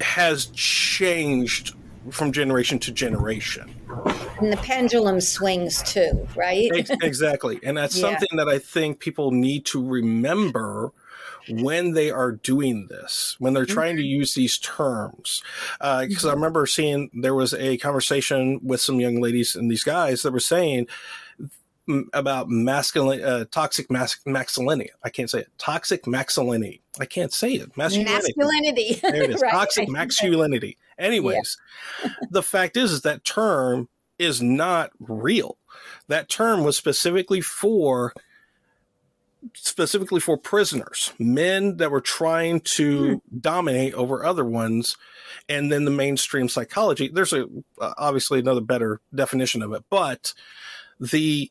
has 0.00 0.46
changed 0.46 1.74
from 2.10 2.32
generation 2.32 2.78
to 2.78 2.92
generation. 2.92 3.74
And 4.40 4.50
the 4.50 4.56
pendulum 4.56 5.20
swings 5.20 5.82
too, 5.82 6.26
right? 6.34 6.70
exactly. 7.02 7.60
And 7.62 7.76
that's 7.76 7.96
yeah. 7.98 8.08
something 8.08 8.38
that 8.38 8.48
I 8.48 8.58
think 8.58 9.00
people 9.00 9.32
need 9.32 9.66
to 9.66 9.86
remember 9.86 10.92
when 11.48 11.92
they 11.92 12.10
are 12.10 12.32
doing 12.32 12.86
this, 12.88 13.36
when 13.38 13.54
they're 13.54 13.66
trying 13.66 13.96
to 13.96 14.02
mm-hmm. 14.02 14.20
use 14.20 14.34
these 14.34 14.58
terms. 14.58 15.42
Because 15.78 15.80
uh, 15.80 16.06
mm-hmm. 16.06 16.28
I 16.28 16.32
remember 16.32 16.66
seeing 16.66 17.10
there 17.12 17.34
was 17.34 17.54
a 17.54 17.76
conversation 17.78 18.60
with 18.62 18.80
some 18.80 19.00
young 19.00 19.20
ladies 19.20 19.54
and 19.54 19.70
these 19.70 19.84
guys 19.84 20.22
that 20.22 20.32
were 20.32 20.40
saying 20.40 20.86
about 22.12 22.48
masculine, 22.48 23.22
uh, 23.22 23.44
toxic 23.50 23.90
mas- 23.90 24.20
masculinity. 24.24 24.90
I 25.02 25.10
can't 25.10 25.28
say 25.28 25.40
it. 25.40 25.48
Toxic 25.58 26.06
masculinity. 26.06 26.82
I 27.00 27.06
can't 27.06 27.32
say 27.32 27.54
it. 27.54 27.76
Masculinity. 27.76 28.12
masculinity. 28.12 29.00
There 29.02 29.22
it 29.24 29.30
is. 29.30 29.42
right. 29.42 29.50
Toxic 29.50 29.88
masculinity. 29.88 30.78
Anyways, 30.98 31.56
yeah. 32.04 32.10
the 32.30 32.42
fact 32.42 32.76
is, 32.76 32.92
is 32.92 33.02
that 33.02 33.24
term 33.24 33.88
is 34.18 34.40
not 34.40 34.90
real. 35.00 35.58
That 36.08 36.28
term 36.28 36.62
was 36.62 36.76
specifically 36.76 37.40
for 37.40 38.14
specifically 39.54 40.20
for 40.20 40.36
prisoners, 40.36 41.12
men 41.18 41.76
that 41.78 41.90
were 41.90 42.00
trying 42.00 42.60
to 42.60 43.14
hmm. 43.14 43.38
dominate 43.38 43.94
over 43.94 44.24
other 44.24 44.44
ones. 44.44 44.96
And 45.48 45.72
then 45.72 45.84
the 45.84 45.90
mainstream 45.90 46.48
psychology, 46.48 47.08
there's 47.08 47.32
a 47.32 47.46
uh, 47.80 47.94
obviously 47.98 48.38
another 48.38 48.60
better 48.60 49.00
definition 49.14 49.62
of 49.62 49.72
it, 49.72 49.84
but 49.90 50.34
the 51.00 51.50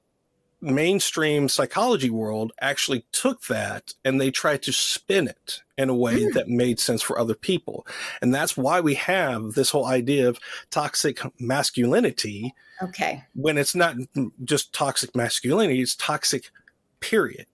mainstream 0.62 1.50
psychology 1.50 2.10
world 2.10 2.54
actually 2.62 3.04
took 3.12 3.48
that 3.48 3.94
and 4.06 4.22
they 4.22 4.30
tried 4.30 4.62
to 4.62 4.72
spin 4.72 5.28
it 5.28 5.62
in 5.78 5.90
a 5.90 5.96
way 5.96 6.20
mm. 6.20 6.34
that 6.34 6.48
made 6.48 6.80
sense 6.80 7.02
for 7.02 7.18
other 7.18 7.34
people. 7.34 7.86
And 8.22 8.34
that's 8.34 8.56
why 8.56 8.80
we 8.80 8.94
have 8.96 9.54
this 9.54 9.72
whole 9.72 9.88
idea 9.88 10.30
of 10.30 10.40
toxic 10.70 11.20
masculinity. 11.40 12.54
Okay. 12.82 13.24
When 13.34 13.58
it's 13.58 13.74
not 13.74 13.96
just 14.44 14.72
toxic 14.72 15.16
masculinity, 15.16 15.82
it's 15.82 15.96
toxic 15.96 16.52
period. 17.00 17.48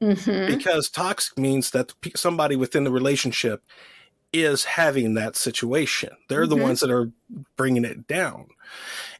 Mm-hmm. 0.00 0.54
Because 0.54 0.90
toxic 0.90 1.38
means 1.38 1.70
that 1.70 1.92
somebody 2.16 2.56
within 2.56 2.84
the 2.84 2.92
relationship 2.92 3.62
is 4.32 4.64
having 4.64 5.14
that 5.14 5.36
situation. 5.36 6.10
They're 6.28 6.42
mm-hmm. 6.42 6.58
the 6.58 6.62
ones 6.62 6.80
that 6.80 6.90
are 6.90 7.10
bringing 7.56 7.84
it 7.84 8.06
down. 8.06 8.48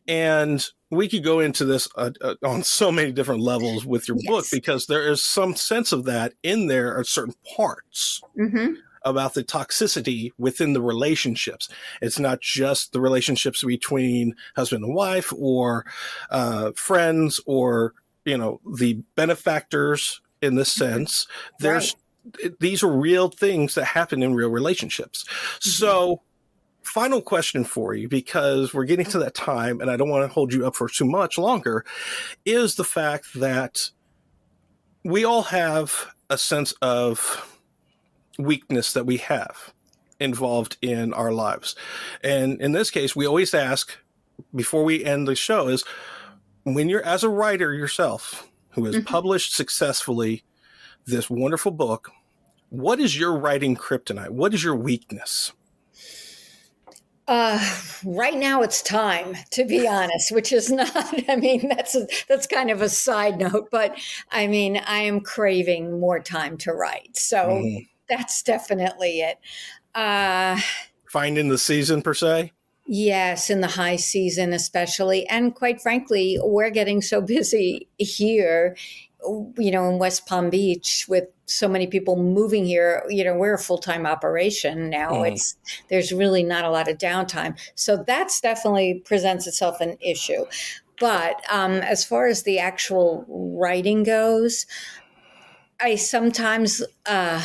And 0.06 0.66
we 0.90 1.08
could 1.08 1.24
go 1.24 1.40
into 1.40 1.64
this 1.64 1.88
uh, 1.96 2.10
uh, 2.20 2.34
on 2.44 2.62
so 2.62 2.92
many 2.92 3.12
different 3.12 3.40
levels 3.40 3.86
with 3.86 4.08
your 4.08 4.18
yes. 4.20 4.26
book 4.28 4.44
because 4.52 4.86
there 4.86 5.08
is 5.08 5.24
some 5.24 5.54
sense 5.54 5.92
of 5.92 6.04
that 6.04 6.34
in 6.42 6.66
there 6.66 6.94
are 6.96 7.04
certain 7.04 7.34
parts 7.56 8.20
mm-hmm. 8.38 8.74
about 9.02 9.34
the 9.34 9.44
toxicity 9.44 10.30
within 10.36 10.72
the 10.72 10.82
relationships. 10.82 11.68
It's 12.02 12.18
not 12.18 12.40
just 12.40 12.92
the 12.92 13.00
relationships 13.00 13.64
between 13.64 14.34
husband 14.56 14.84
and 14.84 14.94
wife 14.94 15.32
or 15.36 15.86
uh, 16.30 16.72
friends 16.74 17.40
or 17.46 17.94
you 18.24 18.36
know 18.36 18.60
the 18.76 19.02
benefactors 19.16 20.20
in 20.44 20.54
this 20.54 20.74
mm-hmm. 20.76 20.92
sense. 20.92 21.26
There's 21.58 21.96
right. 22.34 22.60
these 22.60 22.82
are 22.82 22.92
real 22.92 23.28
things 23.28 23.74
that 23.74 23.84
happen 23.84 24.22
in 24.22 24.34
real 24.34 24.50
relationships. 24.50 25.24
Mm-hmm. 25.24 25.70
So 25.70 26.22
final 26.82 27.22
question 27.22 27.64
for 27.64 27.94
you 27.94 28.08
because 28.08 28.74
we're 28.74 28.84
getting 28.84 29.06
to 29.06 29.18
that 29.18 29.34
time 29.34 29.80
and 29.80 29.90
I 29.90 29.96
don't 29.96 30.10
want 30.10 30.28
to 30.28 30.32
hold 30.32 30.52
you 30.52 30.66
up 30.66 30.76
for 30.76 30.88
too 30.88 31.06
much 31.06 31.38
longer 31.38 31.84
is 32.44 32.74
the 32.74 32.84
fact 32.84 33.34
that 33.34 33.90
we 35.02 35.24
all 35.24 35.42
have 35.42 36.08
a 36.30 36.38
sense 36.38 36.72
of 36.82 37.58
weakness 38.38 38.92
that 38.92 39.06
we 39.06 39.16
have 39.18 39.72
involved 40.20 40.76
in 40.82 41.12
our 41.12 41.32
lives. 41.32 41.74
And 42.22 42.60
in 42.60 42.72
this 42.72 42.90
case, 42.90 43.14
we 43.16 43.26
always 43.26 43.54
ask 43.54 43.96
before 44.54 44.84
we 44.84 45.04
end 45.04 45.28
the 45.28 45.34
show 45.34 45.68
is 45.68 45.84
when 46.64 46.88
you're 46.88 47.04
as 47.04 47.22
a 47.22 47.28
writer 47.28 47.72
yourself 47.72 48.48
who 48.74 48.84
has 48.84 48.96
mm-hmm. 48.96 49.04
published 49.04 49.54
successfully 49.54 50.44
this 51.06 51.28
wonderful 51.28 51.70
book, 51.70 52.10
what 52.70 52.98
is 52.98 53.18
your 53.18 53.36
writing 53.36 53.76
kryptonite? 53.76 54.30
What 54.30 54.54
is 54.54 54.64
your 54.64 54.74
weakness? 54.74 55.52
Uh, 57.26 57.58
right 58.04 58.36
now 58.36 58.62
it's 58.62 58.82
time, 58.82 59.34
to 59.50 59.64
be 59.64 59.88
honest, 59.88 60.32
which 60.32 60.52
is 60.52 60.70
not, 60.72 60.90
I 61.28 61.36
mean, 61.36 61.68
that's, 61.68 61.94
a, 61.94 62.06
that's 62.28 62.46
kind 62.46 62.70
of 62.70 62.82
a 62.82 62.88
side 62.88 63.38
note, 63.38 63.68
but 63.70 63.98
I 64.30 64.46
mean, 64.46 64.76
I 64.76 65.00
am 65.00 65.20
craving 65.20 66.00
more 66.00 66.20
time 66.20 66.58
to 66.58 66.72
write. 66.72 67.16
So 67.16 67.36
mm-hmm. 67.36 67.84
that's 68.08 68.42
definitely 68.42 69.20
it. 69.20 69.38
Uh, 69.94 70.60
Finding 71.08 71.48
the 71.48 71.58
season 71.58 72.02
per 72.02 72.14
se? 72.14 72.52
Yes, 72.86 73.48
in 73.48 73.60
the 73.60 73.68
high 73.68 73.96
season, 73.96 74.52
especially. 74.52 75.26
And 75.28 75.54
quite 75.54 75.80
frankly, 75.80 76.38
we're 76.42 76.70
getting 76.70 77.00
so 77.00 77.20
busy 77.22 77.88
here 77.98 78.76
you 79.58 79.70
know, 79.70 79.88
in 79.88 79.98
West 79.98 80.26
Palm 80.26 80.50
Beach 80.50 81.06
with 81.08 81.24
so 81.46 81.68
many 81.68 81.86
people 81.86 82.16
moving 82.16 82.64
here, 82.64 83.04
you 83.08 83.24
know, 83.24 83.34
we're 83.34 83.54
a 83.54 83.58
full 83.58 83.78
time 83.78 84.06
operation 84.06 84.90
now. 84.90 85.10
Mm. 85.10 85.32
It's 85.32 85.56
there's 85.88 86.12
really 86.12 86.42
not 86.42 86.64
a 86.64 86.70
lot 86.70 86.88
of 86.88 86.98
downtime, 86.98 87.58
so 87.74 88.02
that's 88.06 88.40
definitely 88.40 89.02
presents 89.04 89.46
itself 89.46 89.80
an 89.80 89.96
issue. 90.00 90.44
But 91.00 91.42
um, 91.50 91.72
as 91.72 92.04
far 92.04 92.26
as 92.26 92.44
the 92.44 92.58
actual 92.58 93.24
writing 93.28 94.02
goes, 94.02 94.66
I 95.80 95.96
sometimes. 95.96 96.82
Uh, 97.06 97.42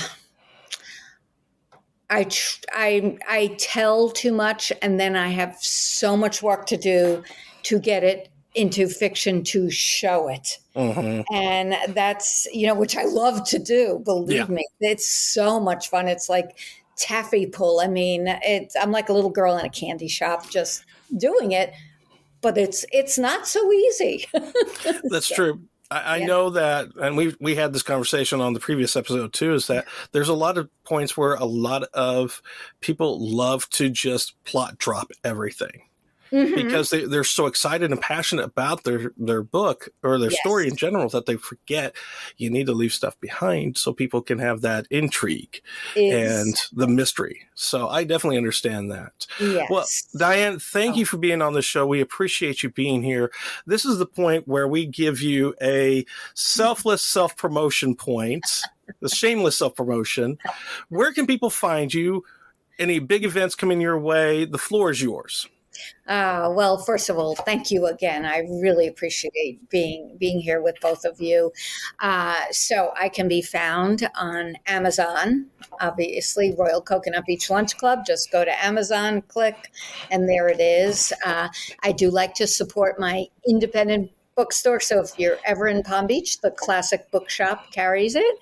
I, 2.09 2.27
I 2.71 3.17
I 3.27 3.55
tell 3.59 4.09
too 4.09 4.33
much, 4.33 4.71
and 4.81 4.99
then 4.99 5.15
I 5.15 5.29
have 5.29 5.57
so 5.59 6.17
much 6.17 6.41
work 6.41 6.65
to 6.67 6.77
do 6.77 7.23
to 7.63 7.79
get 7.79 8.03
it 8.03 8.29
into 8.55 8.87
fiction 8.87 9.43
to 9.43 9.69
show 9.69 10.27
it. 10.27 10.57
Mm-hmm. 10.75 11.33
And 11.33 11.75
that's, 11.93 12.47
you 12.51 12.67
know, 12.67 12.73
which 12.73 12.97
I 12.97 13.03
love 13.03 13.47
to 13.49 13.59
do, 13.59 14.01
believe 14.03 14.37
yeah. 14.37 14.45
me. 14.45 14.65
It's 14.79 15.07
so 15.07 15.59
much 15.59 15.89
fun. 15.89 16.07
It's 16.07 16.29
like 16.29 16.57
taffy 16.97 17.45
pull. 17.45 17.79
I 17.79 17.87
mean, 17.87 18.27
it's 18.27 18.75
I'm 18.75 18.91
like 18.91 19.09
a 19.09 19.13
little 19.13 19.29
girl 19.29 19.57
in 19.57 19.65
a 19.65 19.69
candy 19.69 20.07
shop 20.07 20.49
just 20.49 20.83
doing 21.15 21.51
it, 21.51 21.73
but 22.41 22.57
it's 22.57 22.85
it's 22.91 23.17
not 23.17 23.47
so 23.47 23.71
easy. 23.71 24.27
that's 25.09 25.27
so, 25.27 25.35
true. 25.35 25.61
I, 25.91 25.99
I 25.99 26.17
yeah. 26.17 26.25
know 26.25 26.49
that, 26.51 26.89
and 27.01 27.17
we 27.17 27.35
we 27.39 27.55
had 27.55 27.73
this 27.73 27.83
conversation 27.83 28.41
on 28.41 28.53
the 28.53 28.59
previous 28.59 28.95
episode 28.95 29.33
too. 29.33 29.53
Is 29.53 29.67
that 29.67 29.85
there's 30.11 30.29
a 30.29 30.33
lot 30.33 30.57
of 30.57 30.69
points 30.83 31.17
where 31.17 31.33
a 31.35 31.45
lot 31.45 31.83
of 31.93 32.41
people 32.81 33.19
love 33.19 33.69
to 33.71 33.89
just 33.89 34.41
plot 34.43 34.77
drop 34.77 35.11
everything 35.23 35.88
mm-hmm. 36.31 36.55
because 36.55 36.89
they, 36.89 37.05
they're 37.05 37.23
so 37.23 37.45
excited 37.45 37.91
and 37.91 38.01
passionate 38.01 38.45
about 38.45 38.83
their, 38.83 39.11
their 39.17 39.43
book 39.43 39.89
or 40.03 40.17
their 40.17 40.31
yes. 40.31 40.39
story 40.39 40.67
in 40.67 40.75
general 40.75 41.09
that 41.09 41.25
they 41.25 41.35
forget 41.35 41.95
you 42.37 42.49
need 42.49 42.65
to 42.67 42.73
leave 42.73 42.93
stuff 42.93 43.19
behind 43.19 43.77
so 43.77 43.93
people 43.93 44.21
can 44.21 44.39
have 44.39 44.61
that 44.61 44.87
intrigue 44.89 45.61
and 45.95 46.55
the 46.73 46.87
mystery. 46.87 47.41
So 47.55 47.89
I 47.89 48.03
definitely 48.03 48.37
understand 48.37 48.91
that. 48.91 49.27
Yes. 49.39 49.69
Well, 49.69 49.85
Diane, 50.17 50.59
thank 50.59 50.95
oh. 50.95 50.99
you 50.99 51.05
for 51.05 51.17
being 51.17 51.41
on 51.41 51.53
the 51.53 51.61
show. 51.61 51.85
We 51.85 52.01
appreciate 52.01 52.63
you 52.63 52.69
being 52.69 53.03
here. 53.03 53.31
This 53.65 53.85
is 53.85 53.97
the 53.97 54.05
point 54.05 54.47
where 54.47 54.67
we 54.67 54.85
give 54.85 55.21
you 55.21 55.55
a 55.61 56.05
selfless 56.33 57.01
self 57.01 57.35
promotion 57.35 57.95
point, 57.95 58.45
the 59.01 59.09
shameless 59.09 59.57
self 59.57 59.75
promotion. 59.75 60.37
Where 60.89 61.11
can 61.11 61.27
people 61.27 61.49
find 61.49 61.93
you? 61.93 62.23
Any 62.77 62.99
big 62.99 63.25
events 63.25 63.55
coming 63.55 63.81
your 63.81 63.99
way? 63.99 64.45
The 64.45 64.57
floor 64.57 64.89
is 64.91 65.01
yours. 65.01 65.47
Uh, 66.07 66.51
well, 66.53 66.77
first 66.77 67.09
of 67.09 67.17
all, 67.17 67.35
thank 67.35 67.71
you 67.71 67.85
again. 67.85 68.25
I 68.25 68.39
really 68.61 68.87
appreciate 68.87 69.69
being 69.69 70.17
being 70.19 70.39
here 70.39 70.61
with 70.61 70.75
both 70.81 71.05
of 71.05 71.21
you. 71.21 71.51
Uh, 71.99 72.41
so 72.51 72.91
I 72.99 73.09
can 73.09 73.27
be 73.27 73.41
found 73.41 74.07
on 74.15 74.55
Amazon, 74.65 75.47
obviously 75.79 76.55
Royal 76.57 76.81
Coconut 76.81 77.25
Beach 77.25 77.49
Lunch 77.49 77.77
Club. 77.77 78.05
Just 78.05 78.31
go 78.31 78.43
to 78.43 78.65
Amazon, 78.65 79.21
click, 79.23 79.71
and 80.11 80.27
there 80.27 80.47
it 80.47 80.59
is. 80.59 81.13
Uh, 81.25 81.49
I 81.83 81.91
do 81.91 82.09
like 82.09 82.33
to 82.35 82.47
support 82.47 82.99
my 82.99 83.27
independent 83.47 84.11
bookstore. 84.35 84.79
So 84.79 85.01
if 85.01 85.19
you're 85.19 85.37
ever 85.45 85.67
in 85.67 85.83
Palm 85.83 86.07
Beach, 86.07 86.39
the 86.39 86.51
Classic 86.51 87.11
Bookshop 87.11 87.71
carries 87.73 88.15
it 88.15 88.35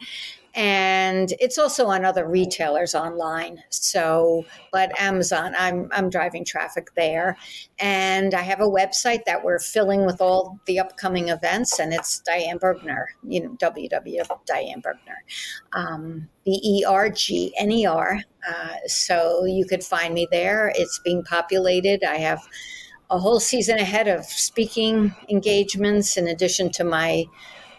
and 0.58 1.34
it's 1.40 1.60
also 1.60 1.86
on 1.86 2.04
other 2.04 2.28
retailers 2.28 2.96
online. 2.96 3.62
So, 3.70 4.44
but 4.72 4.92
Amazon, 5.00 5.54
I'm 5.56 5.88
I'm 5.92 6.10
driving 6.10 6.44
traffic 6.44 6.90
there, 6.96 7.38
and 7.78 8.34
I 8.34 8.42
have 8.42 8.60
a 8.60 8.68
website 8.68 9.26
that 9.26 9.44
we're 9.44 9.60
filling 9.60 10.08
with 10.08 10.20
all 10.20 10.60
the 10.66 10.80
upcoming 10.80 11.30
events, 11.30 11.78
and 11.78 11.94
it's 11.94 12.22
Diane 12.22 12.58
Bergner, 12.58 13.06
you 13.24 13.44
know, 13.44 13.56
www. 13.62 14.46
Diane 14.48 14.82
Bergner, 14.82 15.20
um, 15.74 16.28
B 16.44 16.60
E 16.64 16.84
R 16.86 17.12
G 17.12 17.54
N 17.60 17.72
E 17.72 17.86
R. 17.86 18.20
Uh, 18.50 18.76
so 18.88 19.46
you 19.46 19.64
could 19.64 19.84
find 19.84 20.16
me 20.16 20.28
there. 20.32 20.72
It's 20.74 21.00
being 21.04 21.24
populated. 21.24 22.04
I 22.04 22.16
have 22.16 22.42
a 23.12 23.20
whole 23.20 23.40
season 23.40 23.78
ahead 23.78 24.08
of 24.08 24.26
speaking 24.26 25.14
engagements 25.30 26.18
in 26.18 26.28
addition 26.28 26.72
to 26.72 26.84
my 26.84 27.26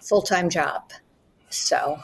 full 0.00 0.22
time 0.22 0.48
job. 0.48 0.92
So 1.50 1.98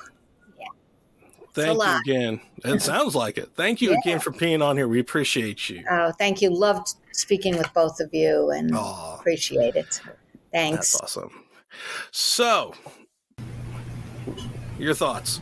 Thank 1.54 1.80
you 1.80 2.14
again. 2.14 2.40
It 2.64 2.82
sounds 2.82 3.14
like 3.14 3.38
it. 3.38 3.50
Thank 3.54 3.80
you 3.80 3.92
yeah. 3.92 3.98
again 4.04 4.20
for 4.20 4.32
being 4.32 4.60
on 4.60 4.76
here. 4.76 4.88
We 4.88 4.98
appreciate 4.98 5.70
you. 5.70 5.84
Oh, 5.88 6.10
thank 6.12 6.42
you. 6.42 6.50
Loved 6.50 6.94
speaking 7.12 7.56
with 7.56 7.72
both 7.72 8.00
of 8.00 8.12
you 8.12 8.50
and 8.50 8.72
oh, 8.74 9.16
appreciate 9.18 9.76
it. 9.76 10.00
Thanks. 10.52 10.92
That's 10.92 11.16
awesome. 11.16 11.44
So, 12.10 12.74
your 14.78 14.94
thoughts? 14.94 15.40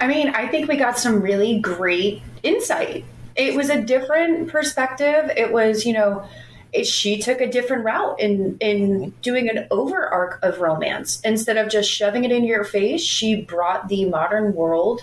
I 0.00 0.06
mean, 0.06 0.28
I 0.28 0.46
think 0.48 0.68
we 0.68 0.76
got 0.76 0.98
some 0.98 1.20
really 1.22 1.60
great 1.60 2.22
insight. 2.42 3.04
It 3.34 3.54
was 3.54 3.70
a 3.70 3.82
different 3.82 4.48
perspective. 4.48 5.30
It 5.36 5.52
was, 5.52 5.86
you 5.86 5.94
know, 5.94 6.26
it, 6.72 6.86
she 6.86 7.20
took 7.20 7.40
a 7.40 7.50
different 7.50 7.84
route 7.84 8.20
in 8.20 8.58
in 8.60 9.14
doing 9.22 9.48
an 9.48 9.66
over 9.70 10.06
arc 10.06 10.38
of 10.42 10.60
romance 10.60 11.20
instead 11.22 11.56
of 11.56 11.70
just 11.70 11.90
shoving 11.90 12.24
it 12.24 12.32
in 12.32 12.44
your 12.44 12.64
face. 12.64 13.00
She 13.00 13.40
brought 13.40 13.88
the 13.88 14.04
modern 14.04 14.54
world 14.54 15.02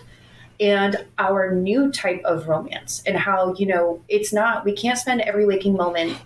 and 0.60 1.06
our 1.18 1.53
new 1.53 1.91
type 1.91 2.22
of 2.24 2.47
romance 2.47 3.03
and 3.06 3.18
how 3.18 3.53
you 3.56 3.66
know 3.66 4.01
it's 4.08 4.32
not 4.32 4.64
we 4.64 4.72
can't 4.72 4.97
spend 4.97 5.22
every 5.22 5.45
waking 5.45 5.74
moment 5.74 6.18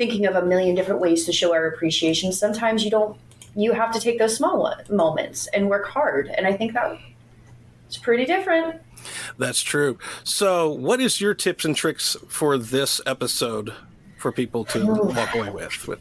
thinking 0.00 0.24
of 0.24 0.34
a 0.34 0.42
million 0.42 0.74
different 0.74 0.98
ways 0.98 1.26
to 1.26 1.32
show 1.32 1.52
our 1.52 1.66
appreciation. 1.66 2.32
Sometimes 2.32 2.84
you 2.84 2.90
don't 2.90 3.18
you 3.54 3.72
have 3.72 3.92
to 3.92 4.00
take 4.00 4.18
those 4.18 4.34
small 4.34 4.74
moments 4.88 5.46
and 5.48 5.68
work 5.68 5.86
hard. 5.86 6.28
And 6.28 6.46
i 6.46 6.52
think 6.52 6.72
that 6.72 6.98
it's 7.86 7.98
pretty 7.98 8.24
different. 8.24 8.80
That's 9.36 9.62
true. 9.62 9.98
So 10.24 10.70
what 10.70 11.00
is 11.00 11.20
your 11.20 11.34
tips 11.34 11.64
and 11.64 11.74
tricks 11.74 12.16
for 12.28 12.56
this 12.56 13.00
episode 13.04 13.74
for 14.16 14.30
people 14.30 14.64
to 14.66 14.86
walk 14.86 15.34
away 15.34 15.50
with 15.50 15.88
with 15.88 16.00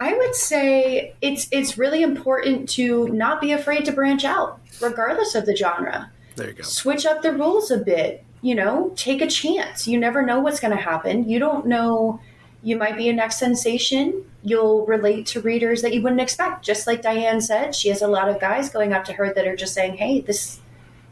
I 0.00 0.14
would 0.14 0.34
say 0.34 1.14
it's 1.20 1.48
it's 1.50 1.78
really 1.78 2.02
important 2.02 2.68
to 2.70 3.08
not 3.08 3.40
be 3.40 3.50
afraid 3.52 3.84
to 3.86 3.92
branch 3.92 4.24
out, 4.24 4.60
regardless 4.80 5.34
of 5.34 5.46
the 5.46 5.56
genre. 5.56 6.12
There 6.38 6.48
you 6.48 6.54
go. 6.54 6.62
Switch 6.62 7.04
up 7.04 7.22
the 7.22 7.32
rules 7.32 7.70
a 7.70 7.78
bit. 7.78 8.24
You 8.40 8.54
know, 8.54 8.92
take 8.94 9.20
a 9.20 9.26
chance. 9.26 9.88
You 9.88 9.98
never 9.98 10.22
know 10.22 10.38
what's 10.40 10.60
going 10.60 10.76
to 10.76 10.82
happen. 10.82 11.28
You 11.28 11.38
don't 11.38 11.66
know. 11.66 12.20
You 12.62 12.76
might 12.76 12.96
be 12.96 13.08
a 13.08 13.12
next 13.12 13.38
sensation. 13.38 14.24
You'll 14.42 14.86
relate 14.86 15.26
to 15.26 15.40
readers 15.40 15.82
that 15.82 15.92
you 15.92 16.02
wouldn't 16.02 16.20
expect. 16.20 16.64
Just 16.64 16.86
like 16.86 17.02
Diane 17.02 17.40
said, 17.40 17.74
she 17.74 17.88
has 17.88 18.00
a 18.00 18.08
lot 18.08 18.28
of 18.28 18.40
guys 18.40 18.70
going 18.70 18.92
up 18.92 19.04
to 19.06 19.12
her 19.14 19.32
that 19.34 19.46
are 19.46 19.56
just 19.56 19.74
saying, 19.74 19.96
"Hey, 19.96 20.20
this, 20.20 20.60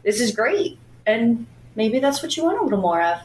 this 0.03 0.21
is 0.21 0.33
great," 0.33 0.79
and 1.05 1.45
maybe 1.75 1.99
that's 1.99 2.23
what 2.23 2.37
you 2.37 2.43
want 2.43 2.59
a 2.59 2.63
little 2.63 2.79
more 2.79 3.01
of. 3.01 3.19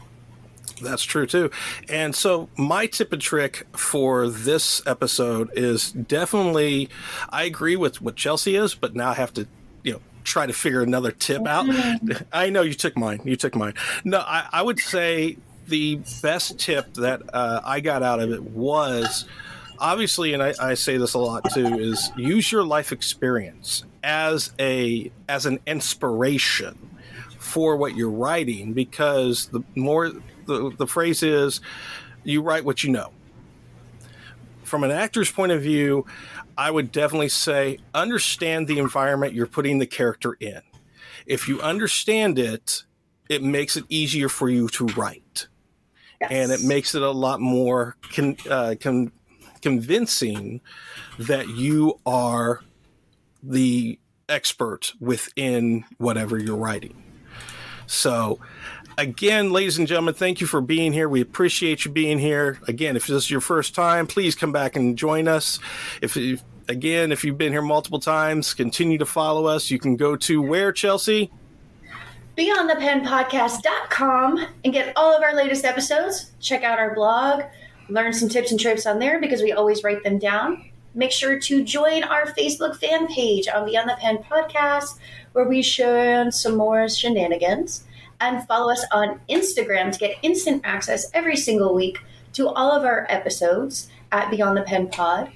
That's 0.81 1.05
true 1.05 1.27
too. 1.27 1.51
And 1.89 2.15
so 2.15 2.49
my 2.57 2.87
tip 2.87 3.13
and 3.13 3.23
trick 3.23 3.67
for 3.73 4.29
this 4.29 4.83
episode 4.87 5.51
is 5.55 5.93
definitely 5.93 6.89
I 7.31 7.45
agree 7.45 7.77
with 7.77 8.03
what 8.03 8.17
Chelsea 8.17 8.57
is, 8.57 8.75
but 8.75 8.97
now 8.97 9.11
I 9.11 9.15
have 9.15 9.33
to, 9.35 9.47
you 9.85 9.93
know, 9.93 10.01
try 10.25 10.47
to 10.47 10.53
figure 10.53 10.83
another 10.83 11.11
tip 11.11 11.47
out. 11.47 11.67
I 12.33 12.51
know 12.51 12.63
you 12.63 12.75
took 12.75 12.97
mine. 12.97 13.21
You 13.25 13.37
took 13.37 13.55
mine. 13.55 13.75
No, 14.05 14.19
I, 14.19 14.49
I 14.53 14.63
would 14.63 14.79
say 14.79 15.37
the 15.67 16.01
best 16.21 16.59
tip 16.59 16.95
that 16.95 17.23
uh, 17.33 17.61
I 17.65 17.81
got 17.81 18.03
out 18.03 18.21
of 18.21 18.31
it 18.31 18.43
was 18.43 19.25
obviously, 19.79 20.33
and 20.33 20.43
I, 20.43 20.55
I 20.61 20.75
say 20.75 20.97
this 20.97 21.15
a 21.15 21.19
lot 21.19 21.45
too, 21.53 21.79
is 21.79 22.11
use 22.17 22.51
your 22.51 22.65
life 22.65 22.93
experience 22.93 23.85
as 24.03 24.53
a 24.59 25.11
as 25.29 25.47
an 25.47 25.61
inspiration 25.67 26.77
for 27.39 27.77
what 27.77 27.97
you're 27.97 28.11
writing 28.11 28.73
because 28.73 29.47
the 29.47 29.63
more 29.75 30.11
the, 30.47 30.73
the 30.77 30.87
phrase 30.87 31.23
is 31.23 31.61
you 32.25 32.43
write 32.43 32.65
what 32.65 32.83
you 32.83 32.91
know 32.91 33.11
from 34.65 34.85
an 34.85 34.91
actor's 34.91 35.31
point 35.31 35.53
of 35.53 35.61
view 35.63 36.07
i 36.57 36.71
would 36.71 36.93
definitely 36.93 37.29
say 37.29 37.79
understand 37.95 38.67
the 38.67 38.79
environment 38.79 39.35
you're 39.35 39.47
putting 39.47 39.79
the 39.79 39.87
character 39.87 40.37
in 40.41 40.61
if 41.27 41.49
you 41.49 41.61
understand 41.61 42.39
it 42.39 42.85
it 43.29 43.43
makes 43.43 43.77
it 43.77 43.85
easier 43.89 44.29
for 44.29 44.49
you 44.49 44.69
to 44.69 44.87
write 44.89 45.49
yes. 46.21 46.31
and 46.31 46.53
it 46.53 46.63
makes 46.63 46.95
it 46.95 47.03
a 47.03 47.11
lot 47.11 47.41
more 47.41 47.97
con, 48.15 48.37
uh, 48.49 48.75
con, 48.81 49.13
convincing 49.61 50.61
that 51.19 51.49
you 51.49 51.99
are 52.05 52.61
the 53.43 53.99
expert 54.29 54.93
within 55.01 55.85
whatever 55.99 56.39
you're 56.39 56.57
writing. 56.57 57.03
So, 57.87 58.41
again, 58.99 59.53
ladies 59.53 59.79
and 59.79 59.87
gentlemen, 59.87 60.15
thank 60.15 60.41
you 60.41 60.47
for 60.47 60.61
being 60.61 60.93
here. 60.93 61.09
We 61.09 61.21
appreciate 61.21 61.85
you 61.85 61.91
being 61.91 62.19
here. 62.19 62.59
Again, 62.69 62.97
if 62.97 63.07
this 63.07 63.25
is 63.25 63.31
your 63.31 63.41
first 63.41 63.75
time, 63.75 64.07
please 64.07 64.35
come 64.35 64.53
back 64.53 64.77
and 64.77 64.97
join 64.97 65.29
us. 65.29 65.59
If 66.01 66.17
you, 66.17 66.39
again, 66.69 67.13
if 67.13 67.25
you've 67.25 67.39
been 67.39 67.53
here 67.53 67.63
multiple 67.63 68.01
times, 68.01 68.55
continue 68.55 68.99
to 68.99 69.07
follow 69.07 69.47
us. 69.47 69.71
You 69.71 69.79
can 69.79 69.97
go 69.97 70.17
to 70.17 70.43
where, 70.43 70.73
Chelsea? 70.73 71.31
BeyondThePenPodcast.com 72.37 74.47
and 74.65 74.73
get 74.73 74.95
all 74.97 75.15
of 75.15 75.23
our 75.23 75.35
latest 75.35 75.67
episodes. 75.67 76.33
Check 76.41 76.63
out 76.63 76.79
our 76.79 76.95
blog, 76.95 77.43
learn 77.89 78.15
some 78.15 78.29
tips 78.29 78.51
and 78.51 78.61
tricks 78.61 78.87
on 78.87 78.99
there 78.99 79.21
because 79.21 79.43
we 79.43 79.53
always 79.53 79.85
write 79.85 80.03
them 80.03 80.19
down. 80.19 80.65
Make 80.95 81.13
sure 81.13 81.41
to 81.41 81.65
join 81.65 82.05
our 82.05 82.27
Facebook 82.27 82.79
fan 82.79 83.07
page 83.07 83.49
on 83.49 83.65
Beyond 83.67 83.89
the 83.89 83.97
Pen 83.99 84.19
Podcast, 84.19 84.99
where 85.33 85.49
we 85.49 85.63
share 85.63 86.31
some 86.31 86.57
more 86.57 86.87
shenanigans. 86.89 87.85
And 88.23 88.47
follow 88.47 88.71
us 88.71 88.85
on 88.93 89.21
Instagram 89.29 89.91
to 89.93 89.99
get 89.99 90.17
instant 90.23 90.63
access 90.65 91.11
every 91.13 91.37
single 91.37 91.75
week 91.75 91.99
to 92.35 92.49
all 92.49 92.71
of 92.71 92.85
our 92.85 93.05
episodes 93.11 93.89
at 94.13 94.31
Beyond 94.31 94.57
the 94.57 94.63
Pen 94.63 94.89
Pod. 94.89 95.29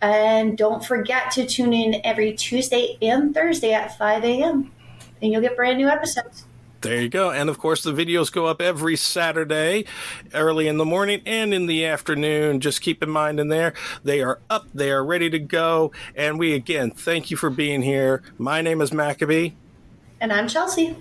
And 0.00 0.56
don't 0.56 0.82
forget 0.82 1.30
to 1.32 1.44
tune 1.44 1.74
in 1.74 2.00
every 2.02 2.32
Tuesday 2.32 2.96
and 3.02 3.34
Thursday 3.34 3.74
at 3.74 3.98
5 3.98 4.24
a.m. 4.24 4.72
and 5.20 5.30
you'll 5.30 5.42
get 5.42 5.56
brand 5.56 5.76
new 5.76 5.88
episodes. 5.88 6.46
There 6.80 6.98
you 6.98 7.10
go. 7.10 7.30
And 7.30 7.50
of 7.50 7.58
course, 7.58 7.82
the 7.82 7.92
videos 7.92 8.32
go 8.32 8.46
up 8.46 8.62
every 8.62 8.96
Saturday, 8.96 9.84
early 10.32 10.66
in 10.68 10.78
the 10.78 10.86
morning 10.86 11.20
and 11.26 11.52
in 11.52 11.66
the 11.66 11.84
afternoon. 11.84 12.60
Just 12.60 12.80
keep 12.80 13.02
in 13.02 13.10
mind 13.10 13.38
in 13.38 13.48
there, 13.48 13.74
they 14.02 14.22
are 14.22 14.40
up, 14.48 14.68
they 14.72 14.90
are 14.90 15.04
ready 15.04 15.28
to 15.28 15.38
go. 15.38 15.92
And 16.16 16.38
we 16.38 16.54
again 16.54 16.92
thank 16.92 17.30
you 17.30 17.36
for 17.36 17.50
being 17.50 17.82
here. 17.82 18.22
My 18.38 18.62
name 18.62 18.80
is 18.80 18.92
Maccabee. 18.92 19.52
And 20.22 20.32
I'm 20.32 20.48
Chelsea. 20.48 20.96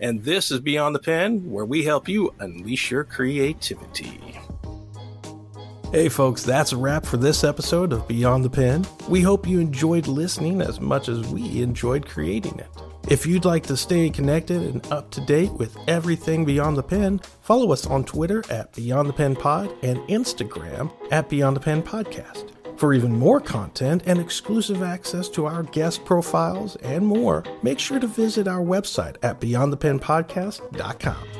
And 0.00 0.22
this 0.24 0.50
is 0.50 0.60
Beyond 0.60 0.94
the 0.94 1.00
Pen, 1.00 1.50
where 1.50 1.66
we 1.66 1.84
help 1.84 2.08
you 2.08 2.34
unleash 2.40 2.90
your 2.90 3.04
creativity. 3.04 4.38
Hey, 5.92 6.08
folks, 6.08 6.42
that's 6.42 6.72
a 6.72 6.76
wrap 6.76 7.04
for 7.04 7.16
this 7.16 7.44
episode 7.44 7.92
of 7.92 8.08
Beyond 8.08 8.44
the 8.44 8.50
Pen. 8.50 8.86
We 9.08 9.20
hope 9.20 9.46
you 9.46 9.60
enjoyed 9.60 10.06
listening 10.06 10.62
as 10.62 10.80
much 10.80 11.08
as 11.08 11.26
we 11.28 11.62
enjoyed 11.62 12.06
creating 12.06 12.58
it. 12.58 12.68
If 13.08 13.26
you'd 13.26 13.44
like 13.44 13.64
to 13.64 13.76
stay 13.76 14.08
connected 14.08 14.62
and 14.62 14.86
up 14.92 15.10
to 15.10 15.20
date 15.22 15.52
with 15.52 15.76
everything 15.88 16.44
Beyond 16.44 16.76
the 16.76 16.82
Pen, 16.82 17.20
follow 17.42 17.72
us 17.72 17.86
on 17.86 18.04
Twitter 18.04 18.44
at 18.50 18.72
Beyond 18.74 19.08
the 19.08 19.12
Pen 19.12 19.34
Pod 19.34 19.70
and 19.82 19.98
Instagram 20.08 20.92
at 21.10 21.28
Beyond 21.28 21.56
the 21.56 21.60
Pen 21.60 21.82
Podcast. 21.82 22.52
For 22.80 22.94
even 22.94 23.12
more 23.12 23.40
content 23.40 24.04
and 24.06 24.18
exclusive 24.18 24.82
access 24.82 25.28
to 25.30 25.44
our 25.44 25.64
guest 25.64 26.06
profiles 26.06 26.76
and 26.76 27.06
more, 27.06 27.44
make 27.62 27.78
sure 27.78 28.00
to 28.00 28.06
visit 28.06 28.48
our 28.48 28.62
website 28.62 29.16
at 29.22 29.38
beyondthepenpodcast.com. 29.38 31.39